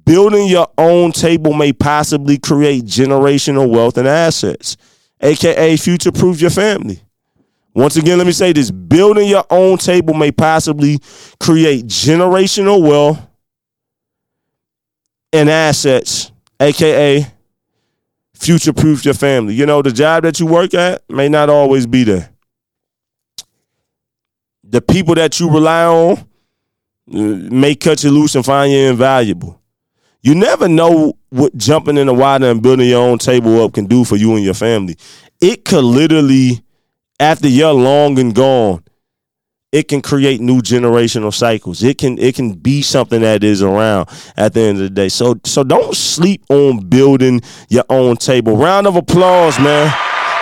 Building 0.06 0.48
your 0.48 0.68
own 0.78 1.12
table 1.12 1.54
may 1.54 1.74
possibly 1.74 2.38
create 2.38 2.86
generational 2.86 3.70
wealth 3.70 3.98
and 3.98 4.08
assets, 4.08 4.78
aka 5.20 5.76
future 5.78 6.12
proof 6.12 6.40
your 6.40 6.52
family. 6.52 7.02
Once 7.74 7.96
again, 7.96 8.18
let 8.18 8.28
me 8.28 8.34
say 8.34 8.52
this 8.52 8.70
building 8.70 9.28
your 9.28 9.46
own 9.50 9.78
table 9.78 10.14
may 10.14 10.32
possibly 10.32 11.00
create 11.40 11.86
generational 11.86 12.82
wealth 12.82 13.20
and 15.32 15.50
assets, 15.50 16.32
aka 16.60 17.26
future 18.36 18.74
proof 18.74 19.06
your 19.06 19.14
family. 19.14 19.54
You 19.54 19.66
know, 19.66 19.82
the 19.82 19.92
job 19.92 20.24
that 20.24 20.40
you 20.40 20.46
work 20.46 20.74
at 20.74 21.04
may 21.10 21.30
not 21.30 21.50
always 21.50 21.88
be 21.88 22.04
there. 22.04 22.30
The 24.64 24.82
people 24.82 25.16
that 25.16 25.40
you 25.40 25.50
rely 25.50 25.86
on 25.86 26.18
uh, 26.18 26.24
may 27.08 27.76
cut 27.76 28.04
you 28.04 28.12
loose 28.12 28.36
and 28.36 28.46
find 28.46 28.72
you 28.72 28.80
invaluable. 28.80 29.61
You 30.24 30.36
never 30.36 30.68
know 30.68 31.14
what 31.30 31.56
jumping 31.58 31.98
in 31.98 32.08
the 32.08 32.14
water 32.14 32.46
and 32.46 32.62
building 32.62 32.88
your 32.88 33.02
own 33.02 33.18
table 33.18 33.64
up 33.64 33.74
can 33.74 33.86
do 33.86 34.06
for 34.06 34.16
you 34.16 34.36
and 34.36 34.44
your 34.44 34.54
family. 34.54 34.96
It 35.40 35.66
could 35.66 35.84
literally, 35.84 36.64
after 37.20 37.48
you're 37.48 37.74
long 37.74 38.20
and 38.20 38.36
gone, 38.36 38.84
it 39.72 39.88
can 39.88 40.02
create 40.02 40.42
new 40.42 40.62
generational 40.62 41.34
cycles. 41.34 41.82
It 41.82 41.98
can 41.98 42.20
it 42.20 42.36
can 42.36 42.54
be 42.54 42.82
something 42.82 43.22
that 43.22 43.44
is 43.44 43.64
around 43.64 44.10
at 44.36 44.54
the 44.54 44.62
end 44.62 44.78
of 44.78 44.84
the 44.84 44.90
day. 44.90 45.10
So 45.10 45.40
so 45.46 45.64
don't 45.64 45.96
sleep 45.96 46.44
on 46.50 46.88
building 46.88 47.42
your 47.70 47.86
own 47.90 48.18
table. 48.18 48.58
Round 48.58 48.86
of 48.86 48.98
applause, 48.98 49.58
man, 49.60 49.88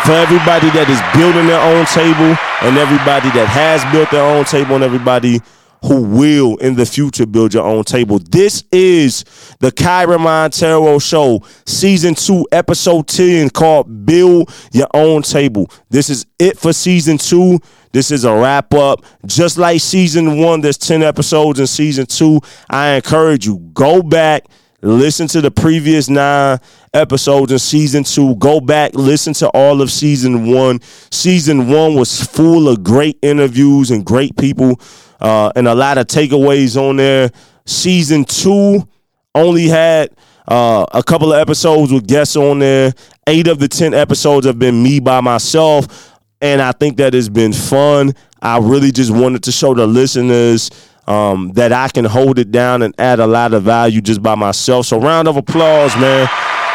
for 0.03 0.13
everybody 0.13 0.71
that 0.71 0.89
is 0.89 0.99
building 1.15 1.47
their 1.47 1.61
own 1.61 1.85
table 1.85 2.35
and 2.63 2.77
everybody 2.77 3.29
that 3.37 3.47
has 3.47 3.85
built 3.93 4.09
their 4.09 4.25
own 4.25 4.45
table 4.45 4.75
and 4.75 4.83
everybody 4.83 5.39
who 5.83 6.03
will 6.03 6.57
in 6.57 6.75
the 6.75 6.85
future 6.85 7.25
build 7.25 7.53
your 7.53 7.65
own 7.65 7.83
table. 7.83 8.19
This 8.19 8.63
is 8.71 9.23
the 9.59 9.71
Kyren 9.71 10.19
Monteiro 10.19 11.01
Show, 11.01 11.41
season 11.65 12.15
two, 12.15 12.45
episode 12.51 13.07
10, 13.07 13.49
called 13.51 14.05
Build 14.05 14.51
Your 14.71 14.87
Own 14.93 15.21
Table. 15.21 15.69
This 15.89 16.09
is 16.09 16.25
it 16.37 16.57
for 16.57 16.73
season 16.73 17.17
two. 17.17 17.59
This 17.91 18.11
is 18.11 18.23
a 18.23 18.33
wrap 18.33 18.73
up. 18.73 19.03
Just 19.25 19.57
like 19.57 19.81
season 19.81 20.37
one, 20.39 20.61
there's 20.61 20.77
10 20.77 21.01
episodes 21.01 21.59
in 21.59 21.67
season 21.67 22.05
two. 22.05 22.41
I 22.69 22.91
encourage 22.91 23.45
you, 23.45 23.57
go 23.73 24.03
back, 24.03 24.45
listen 24.81 25.27
to 25.29 25.41
the 25.41 25.49
previous 25.49 26.09
nine 26.09 26.59
episodes 26.93 27.51
in 27.51 27.59
season 27.59 28.03
two. 28.03 28.35
Go 28.35 28.59
back, 28.59 28.93
listen 28.93 29.33
to 29.35 29.49
all 29.49 29.81
of 29.81 29.91
season 29.91 30.51
one. 30.51 30.81
Season 31.09 31.69
one 31.69 31.95
was 31.95 32.23
full 32.23 32.67
of 32.67 32.83
great 32.83 33.17
interviews 33.21 33.91
and 33.91 34.05
great 34.05 34.35
people 34.37 34.79
uh, 35.19 35.51
and 35.55 35.67
a 35.67 35.75
lot 35.75 35.97
of 35.97 36.07
takeaways 36.07 36.75
on 36.75 36.97
there. 36.97 37.29
Season 37.65 38.25
two 38.25 38.87
only 39.35 39.67
had 39.67 40.09
uh, 40.47 40.85
a 40.91 41.03
couple 41.03 41.31
of 41.31 41.39
episodes 41.39 41.91
with 41.91 42.07
guests 42.07 42.35
on 42.35 42.59
there. 42.59 42.93
Eight 43.27 43.47
of 43.47 43.59
the 43.59 43.67
10 43.67 43.93
episodes 43.93 44.45
have 44.47 44.57
been 44.57 44.81
me 44.81 44.99
by 44.99 45.21
myself. 45.21 46.17
And 46.41 46.61
I 46.61 46.71
think 46.71 46.97
that 46.97 47.13
has 47.13 47.29
been 47.29 47.53
fun. 47.53 48.13
I 48.41 48.57
really 48.57 48.91
just 48.91 49.11
wanted 49.11 49.43
to 49.43 49.51
show 49.51 49.73
the 49.73 49.85
listeners 49.85 50.71
um, 51.05 51.51
that 51.53 51.73
I 51.73 51.89
can 51.89 52.05
hold 52.05 52.39
it 52.39 52.51
down 52.51 52.81
and 52.81 52.95
add 52.97 53.19
a 53.19 53.27
lot 53.27 53.53
of 53.53 53.63
value 53.63 53.99
just 53.99 54.23
by 54.23 54.35
myself. 54.35 54.85
So, 54.85 54.99
round 54.99 55.27
of 55.27 55.37
applause, 55.37 55.95
man, 55.97 56.27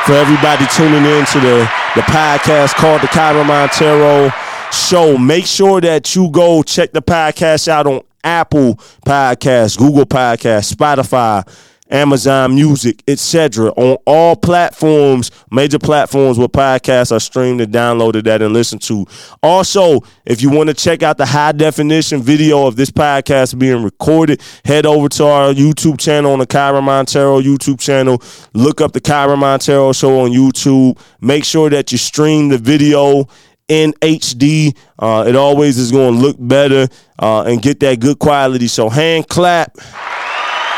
for 0.04 0.12
everybody 0.12 0.66
tuning 0.76 1.04
in 1.04 1.24
to 1.26 1.40
the, 1.40 1.70
the 1.94 2.02
podcast 2.02 2.74
called 2.74 3.00
The 3.00 3.06
Kyren 3.06 3.46
Monteiro 3.46 4.32
Show. 4.72 5.16
Make 5.16 5.46
sure 5.46 5.80
that 5.80 6.14
you 6.14 6.30
go 6.30 6.62
check 6.62 6.92
the 6.92 7.00
podcast 7.00 7.68
out 7.68 7.86
on 7.86 8.02
Apple 8.24 8.76
Podcasts, 9.06 9.78
Google 9.78 10.06
Podcasts, 10.06 10.74
Spotify, 10.74 11.46
Amazon 11.90 12.54
Music, 12.54 13.02
etc. 13.06 13.68
On 13.72 13.96
all 14.06 14.36
platforms, 14.36 15.30
major 15.50 15.78
platforms 15.78 16.38
where 16.38 16.48
podcasts 16.48 17.12
are 17.14 17.20
streamed 17.20 17.60
and 17.60 17.72
downloaded 17.72 18.24
that 18.24 18.40
and 18.40 18.54
listened 18.54 18.80
to. 18.82 19.06
Also, 19.42 20.00
if 20.24 20.40
you 20.40 20.50
want 20.50 20.68
to 20.68 20.74
check 20.74 21.02
out 21.02 21.18
the 21.18 21.26
high 21.26 21.52
definition 21.52 22.22
video 22.22 22.66
of 22.66 22.76
this 22.76 22.90
podcast 22.90 23.58
being 23.58 23.82
recorded, 23.82 24.40
head 24.64 24.86
over 24.86 25.08
to 25.10 25.26
our 25.26 25.52
YouTube 25.52 26.00
channel 26.00 26.32
on 26.32 26.38
the 26.38 26.46
Kyren 26.46 26.82
Monteiro 26.82 27.42
YouTube 27.42 27.78
channel. 27.78 28.20
Look 28.54 28.80
up 28.80 28.92
the 28.92 29.00
Kyren 29.00 29.38
Monteiro 29.38 29.94
Show 29.94 30.20
on 30.20 30.30
YouTube. 30.30 30.98
Make 31.20 31.44
sure 31.44 31.68
that 31.68 31.92
you 31.92 31.98
stream 31.98 32.48
the 32.48 32.58
video 32.58 33.28
in 33.68 33.92
HD. 33.94 34.76
Uh, 34.98 35.24
it 35.26 35.36
always 35.36 35.78
is 35.78 35.90
going 35.92 36.14
to 36.14 36.20
look 36.20 36.36
better 36.38 36.86
uh, 37.18 37.42
and 37.42 37.62
get 37.62 37.80
that 37.80 38.00
good 38.00 38.18
quality. 38.18 38.68
So 38.68 38.88
hand 38.88 39.28
clap 39.28 39.76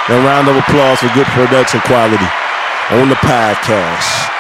and 0.09 0.25
round 0.25 0.49
of 0.49 0.57
applause 0.57 1.01
for 1.01 1.09
good 1.15 1.27
production 1.27 1.81
quality 1.81 2.27
on 2.91 3.09
the 3.09 3.17
podcast. 3.17 4.31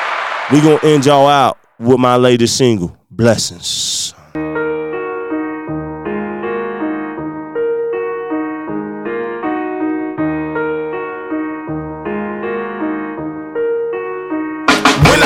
we 0.53 0.61
going 0.61 0.79
to 0.79 0.87
end 0.87 1.07
y'all 1.07 1.27
out 1.27 1.59
with 1.79 1.99
my 1.99 2.17
latest 2.17 2.57
single, 2.57 2.97
Blessings. 3.11 4.15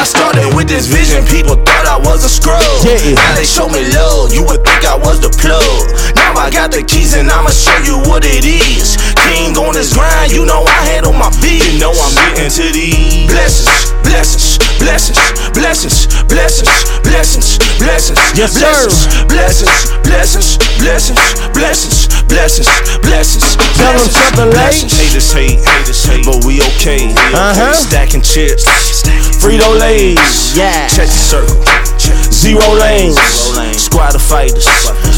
I 0.01 0.05
started 0.05 0.57
with 0.57 0.67
this 0.67 0.87
vision, 0.87 1.23
people 1.27 1.57
thought 1.57 1.80
was 2.05 2.25
a 2.25 2.29
scrub. 2.29 2.63
Yeah. 2.85 3.15
Now 3.15 3.35
they 3.37 3.45
show 3.45 3.69
me 3.69 3.85
love, 3.93 4.33
you 4.33 4.43
would 4.45 4.65
think 4.65 4.85
I 4.85 4.97
was 4.97 5.21
the 5.21 5.31
plug. 5.31 6.00
I 6.51 6.67
got 6.67 6.75
the 6.75 6.83
keys 6.83 7.15
and 7.15 7.31
I'ma 7.31 7.55
show 7.55 7.79
you 7.87 7.95
what 8.11 8.27
it 8.27 8.43
is. 8.43 8.99
King 9.31 9.55
on 9.55 9.71
this 9.71 9.95
grind, 9.95 10.35
you 10.35 10.43
know 10.43 10.67
I 10.67 10.83
had 10.83 11.07
on 11.07 11.15
my 11.15 11.31
feet. 11.39 11.63
You 11.63 11.79
know 11.79 11.95
I'm 11.95 12.11
getting 12.35 12.51
to 12.51 12.67
these 12.75 13.31
blessings, 13.31 13.71
blessings, 14.03 14.59
blessings, 14.83 15.15
blessings, 15.47 16.11
blessings, 16.27 16.67
blessings, 16.99 16.99
blessings. 17.07 17.55
blessings. 17.79 18.19
Yes, 18.35 18.51
sir. 18.51 18.67
Blessings, 19.31 19.95
blessings, 20.03 20.59
blessings, 20.83 21.23
blessings, 21.55 22.11
blessings, 22.27 22.67
blessings. 22.99 23.47
Tell 23.79 23.95
'em 23.95 24.11
something 24.11 24.51
late. 24.51 24.59
Blessings. 24.59 24.99
Haters 24.99 25.31
hate, 25.31 25.63
haters 25.63 26.03
hate, 26.03 26.27
but 26.27 26.43
we 26.43 26.59
okay. 26.75 27.15
Uh-huh. 27.31 27.79
Stacking 27.79 28.27
chips, 28.27 28.67
Frito 29.39 29.71
Lays, 29.79 30.19
yeah. 30.59 30.91
check 30.91 31.07
the 31.07 31.15
circle. 31.15 31.63
Zero 32.35 32.75
lanes. 32.75 33.21
Squad 33.77 34.15
of 34.15 34.23
fighters. 34.23 34.67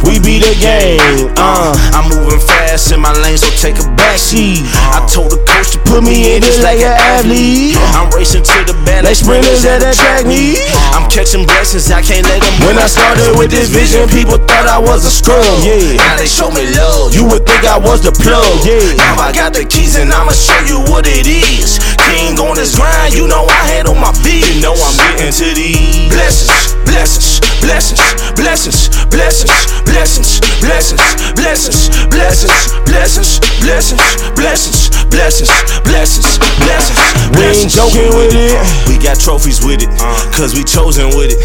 We 0.02 0.18
be 0.18 0.42
the 0.42 0.54
game. 0.58 1.30
Uh, 1.38 1.72
I'm 1.94 2.10
moving 2.10 2.42
fast 2.42 2.90
in 2.90 3.00
my 3.00 3.14
lane, 3.22 3.38
so 3.38 3.48
take 3.56 3.78
a 3.78 3.86
backseat. 3.94 4.66
I 4.90 5.04
told 5.06 5.30
the 5.30 5.38
coach 5.46 5.72
to 5.72 5.78
put 5.86 6.02
me 6.02 6.34
in 6.34 6.42
just 6.42 6.62
like 6.62 6.82
an 6.82 6.98
athlete. 6.98 7.78
I'm 7.94 8.10
racing 8.10 8.42
to 8.42 8.58
the 8.66 8.74
bad 8.82 9.04
like 9.06 9.16
sprinters 9.16 9.64
at 9.64 9.78
the 9.78 9.94
track 9.94 10.26
meet. 10.26 10.58
I'm 10.90 11.06
catching 11.08 11.46
blessings, 11.46 11.90
I 11.90 12.02
can't 12.02 12.26
let 12.26 12.42
them. 12.42 12.54
When 12.66 12.76
I 12.78 12.90
started 12.90 13.38
with 13.38 13.50
this 13.54 13.70
vision, 13.70 14.08
people 14.10 14.38
thought 14.42 14.66
I 14.66 14.78
was 14.82 15.06
a 15.06 15.12
scrub. 15.12 15.46
Yeah. 15.62 15.96
Now 15.96 16.18
they 16.18 16.26
show 16.26 16.50
me 16.50 16.66
love. 16.74 17.14
You 17.14 17.24
would 17.30 17.46
think 17.46 17.62
I 17.62 17.78
was 17.78 18.02
the 18.02 18.10
plug. 18.12 18.42
Yeah. 18.66 18.98
Now 18.98 19.22
I 19.22 19.30
got 19.30 19.54
the 19.54 19.64
keys 19.64 19.94
and 19.94 20.10
I'ma 20.10 20.34
show 20.34 20.58
you 20.66 20.82
what 20.90 21.06
it 21.06 21.30
is. 21.30 21.78
King 22.10 22.38
on 22.42 22.58
this 22.58 22.74
grind, 22.74 23.14
you 23.14 23.28
know 23.28 23.46
I 23.46 23.60
handle 23.70 23.94
my 23.94 24.10
beat. 24.26 24.42
You 24.50 24.60
know 24.60 24.74
I'm 24.74 24.96
getting 24.98 25.30
to 25.30 25.48
these 25.54 26.10
blessings, 26.10 26.74
blessings, 26.84 27.40
blessings, 27.62 28.02
blessings, 28.34 28.90
blessings, 29.06 29.50
blessings, 29.86 30.40
blessings, 30.60 31.10
blessings, 31.38 31.88
blessings, 32.10 32.58
blessings, 32.90 33.40
blessings, 33.62 34.02
blessings, 34.34 34.90
blessings, 35.08 35.48
blessings, 35.86 36.38
blessings. 36.58 36.98
we 37.38 37.42
ain't 37.46 37.70
joking 37.70 38.10
with 38.18 38.34
it. 38.34 38.58
We 38.90 38.98
got 38.98 39.18
trophies 39.18 39.64
with 39.64 39.82
it, 39.82 39.90
cause 40.34 40.54
we 40.54 40.64
chosen 40.64 41.08
with 41.14 41.30
it. 41.30 41.38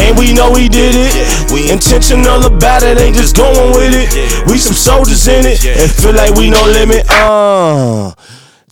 And 0.00 0.16
we 0.16 0.32
know 0.32 0.50
we 0.52 0.68
did 0.68 0.94
it. 0.94 1.12
We 1.52 1.70
intentional 1.70 2.46
about 2.46 2.82
it, 2.82 2.98
ain't 2.98 3.16
just 3.16 3.36
going 3.36 3.74
with 3.74 3.92
it. 3.92 4.48
We 4.50 4.58
some 4.58 4.74
soldiers 4.74 5.26
in 5.26 5.44
it 5.44 5.64
and 5.66 5.90
feel 5.90 6.14
like 6.14 6.34
we 6.34 6.50
no 6.50 6.62
limit. 6.64 7.04
Uh. 7.10 8.14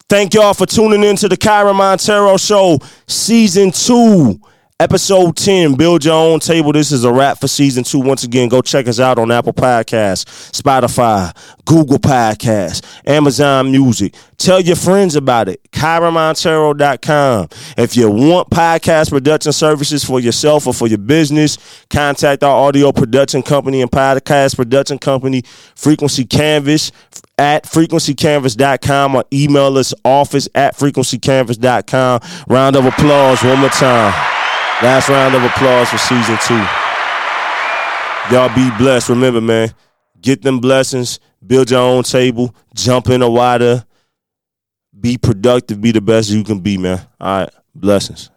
Thank 0.08 0.34
y'all 0.34 0.52
for 0.52 0.66
tuning 0.66 1.02
in 1.04 1.16
to 1.16 1.28
the 1.28 1.38
Kyren 1.38 1.74
Monteiro 1.74 2.38
Show, 2.38 2.78
Season 3.06 3.70
2, 3.70 4.38
Episode 4.82 5.36
10. 5.36 5.76
Build 5.76 6.04
your 6.04 6.14
own 6.14 6.40
table. 6.40 6.72
This 6.72 6.90
is 6.90 7.04
a 7.04 7.12
wrap 7.12 7.38
for 7.38 7.46
Season 7.46 7.84
2. 7.84 8.00
Once 8.00 8.24
again, 8.24 8.48
go 8.48 8.60
check 8.60 8.88
us 8.88 8.98
out 8.98 9.16
on 9.16 9.30
Apple 9.30 9.52
Podcasts, 9.52 10.24
Spotify, 10.50 11.32
Google 11.64 12.00
Podcasts, 12.00 12.82
Amazon 13.06 13.70
Music. 13.70 14.12
Tell 14.38 14.60
your 14.60 14.74
friends 14.74 15.14
about 15.14 15.48
it. 15.48 15.62
KyrenMonteiro.com. 15.70 17.48
If 17.78 17.96
you 17.96 18.10
want 18.10 18.50
podcast 18.50 19.10
production 19.10 19.52
services 19.52 20.02
for 20.02 20.18
yourself 20.18 20.66
or 20.66 20.74
for 20.74 20.88
your 20.88 20.98
business, 20.98 21.58
contact 21.88 22.42
our 22.42 22.66
audio 22.66 22.90
production 22.90 23.44
company 23.44 23.82
and 23.82 23.90
podcast 23.90 24.56
production 24.56 24.98
company, 24.98 25.42
Frequency 25.76 26.24
Canvas 26.24 26.90
at 27.38 27.66
frequencycanvas.com 27.66 29.14
or 29.14 29.24
email 29.32 29.78
us 29.78 29.94
office 30.04 30.48
at 30.56 30.76
frequencycanvas.com. 30.76 32.20
Round 32.48 32.74
of 32.74 32.84
applause 32.84 33.44
one 33.44 33.60
more 33.60 33.70
time. 33.70 34.41
Last 34.82 35.08
round 35.08 35.36
of 35.36 35.44
applause 35.44 35.88
for 35.90 35.98
season 35.98 36.36
two. 36.44 36.60
Y'all 38.34 38.52
be 38.52 38.68
blessed. 38.78 39.10
Remember, 39.10 39.40
man, 39.40 39.72
get 40.20 40.42
them 40.42 40.58
blessings, 40.58 41.20
build 41.46 41.70
your 41.70 41.78
own 41.78 42.02
table, 42.02 42.52
jump 42.74 43.08
in 43.08 43.20
the 43.20 43.30
water, 43.30 43.84
be 44.98 45.16
productive, 45.16 45.80
be 45.80 45.92
the 45.92 46.00
best 46.00 46.30
you 46.30 46.42
can 46.42 46.58
be, 46.58 46.78
man. 46.78 47.00
All 47.20 47.42
right, 47.42 47.50
blessings. 47.72 48.31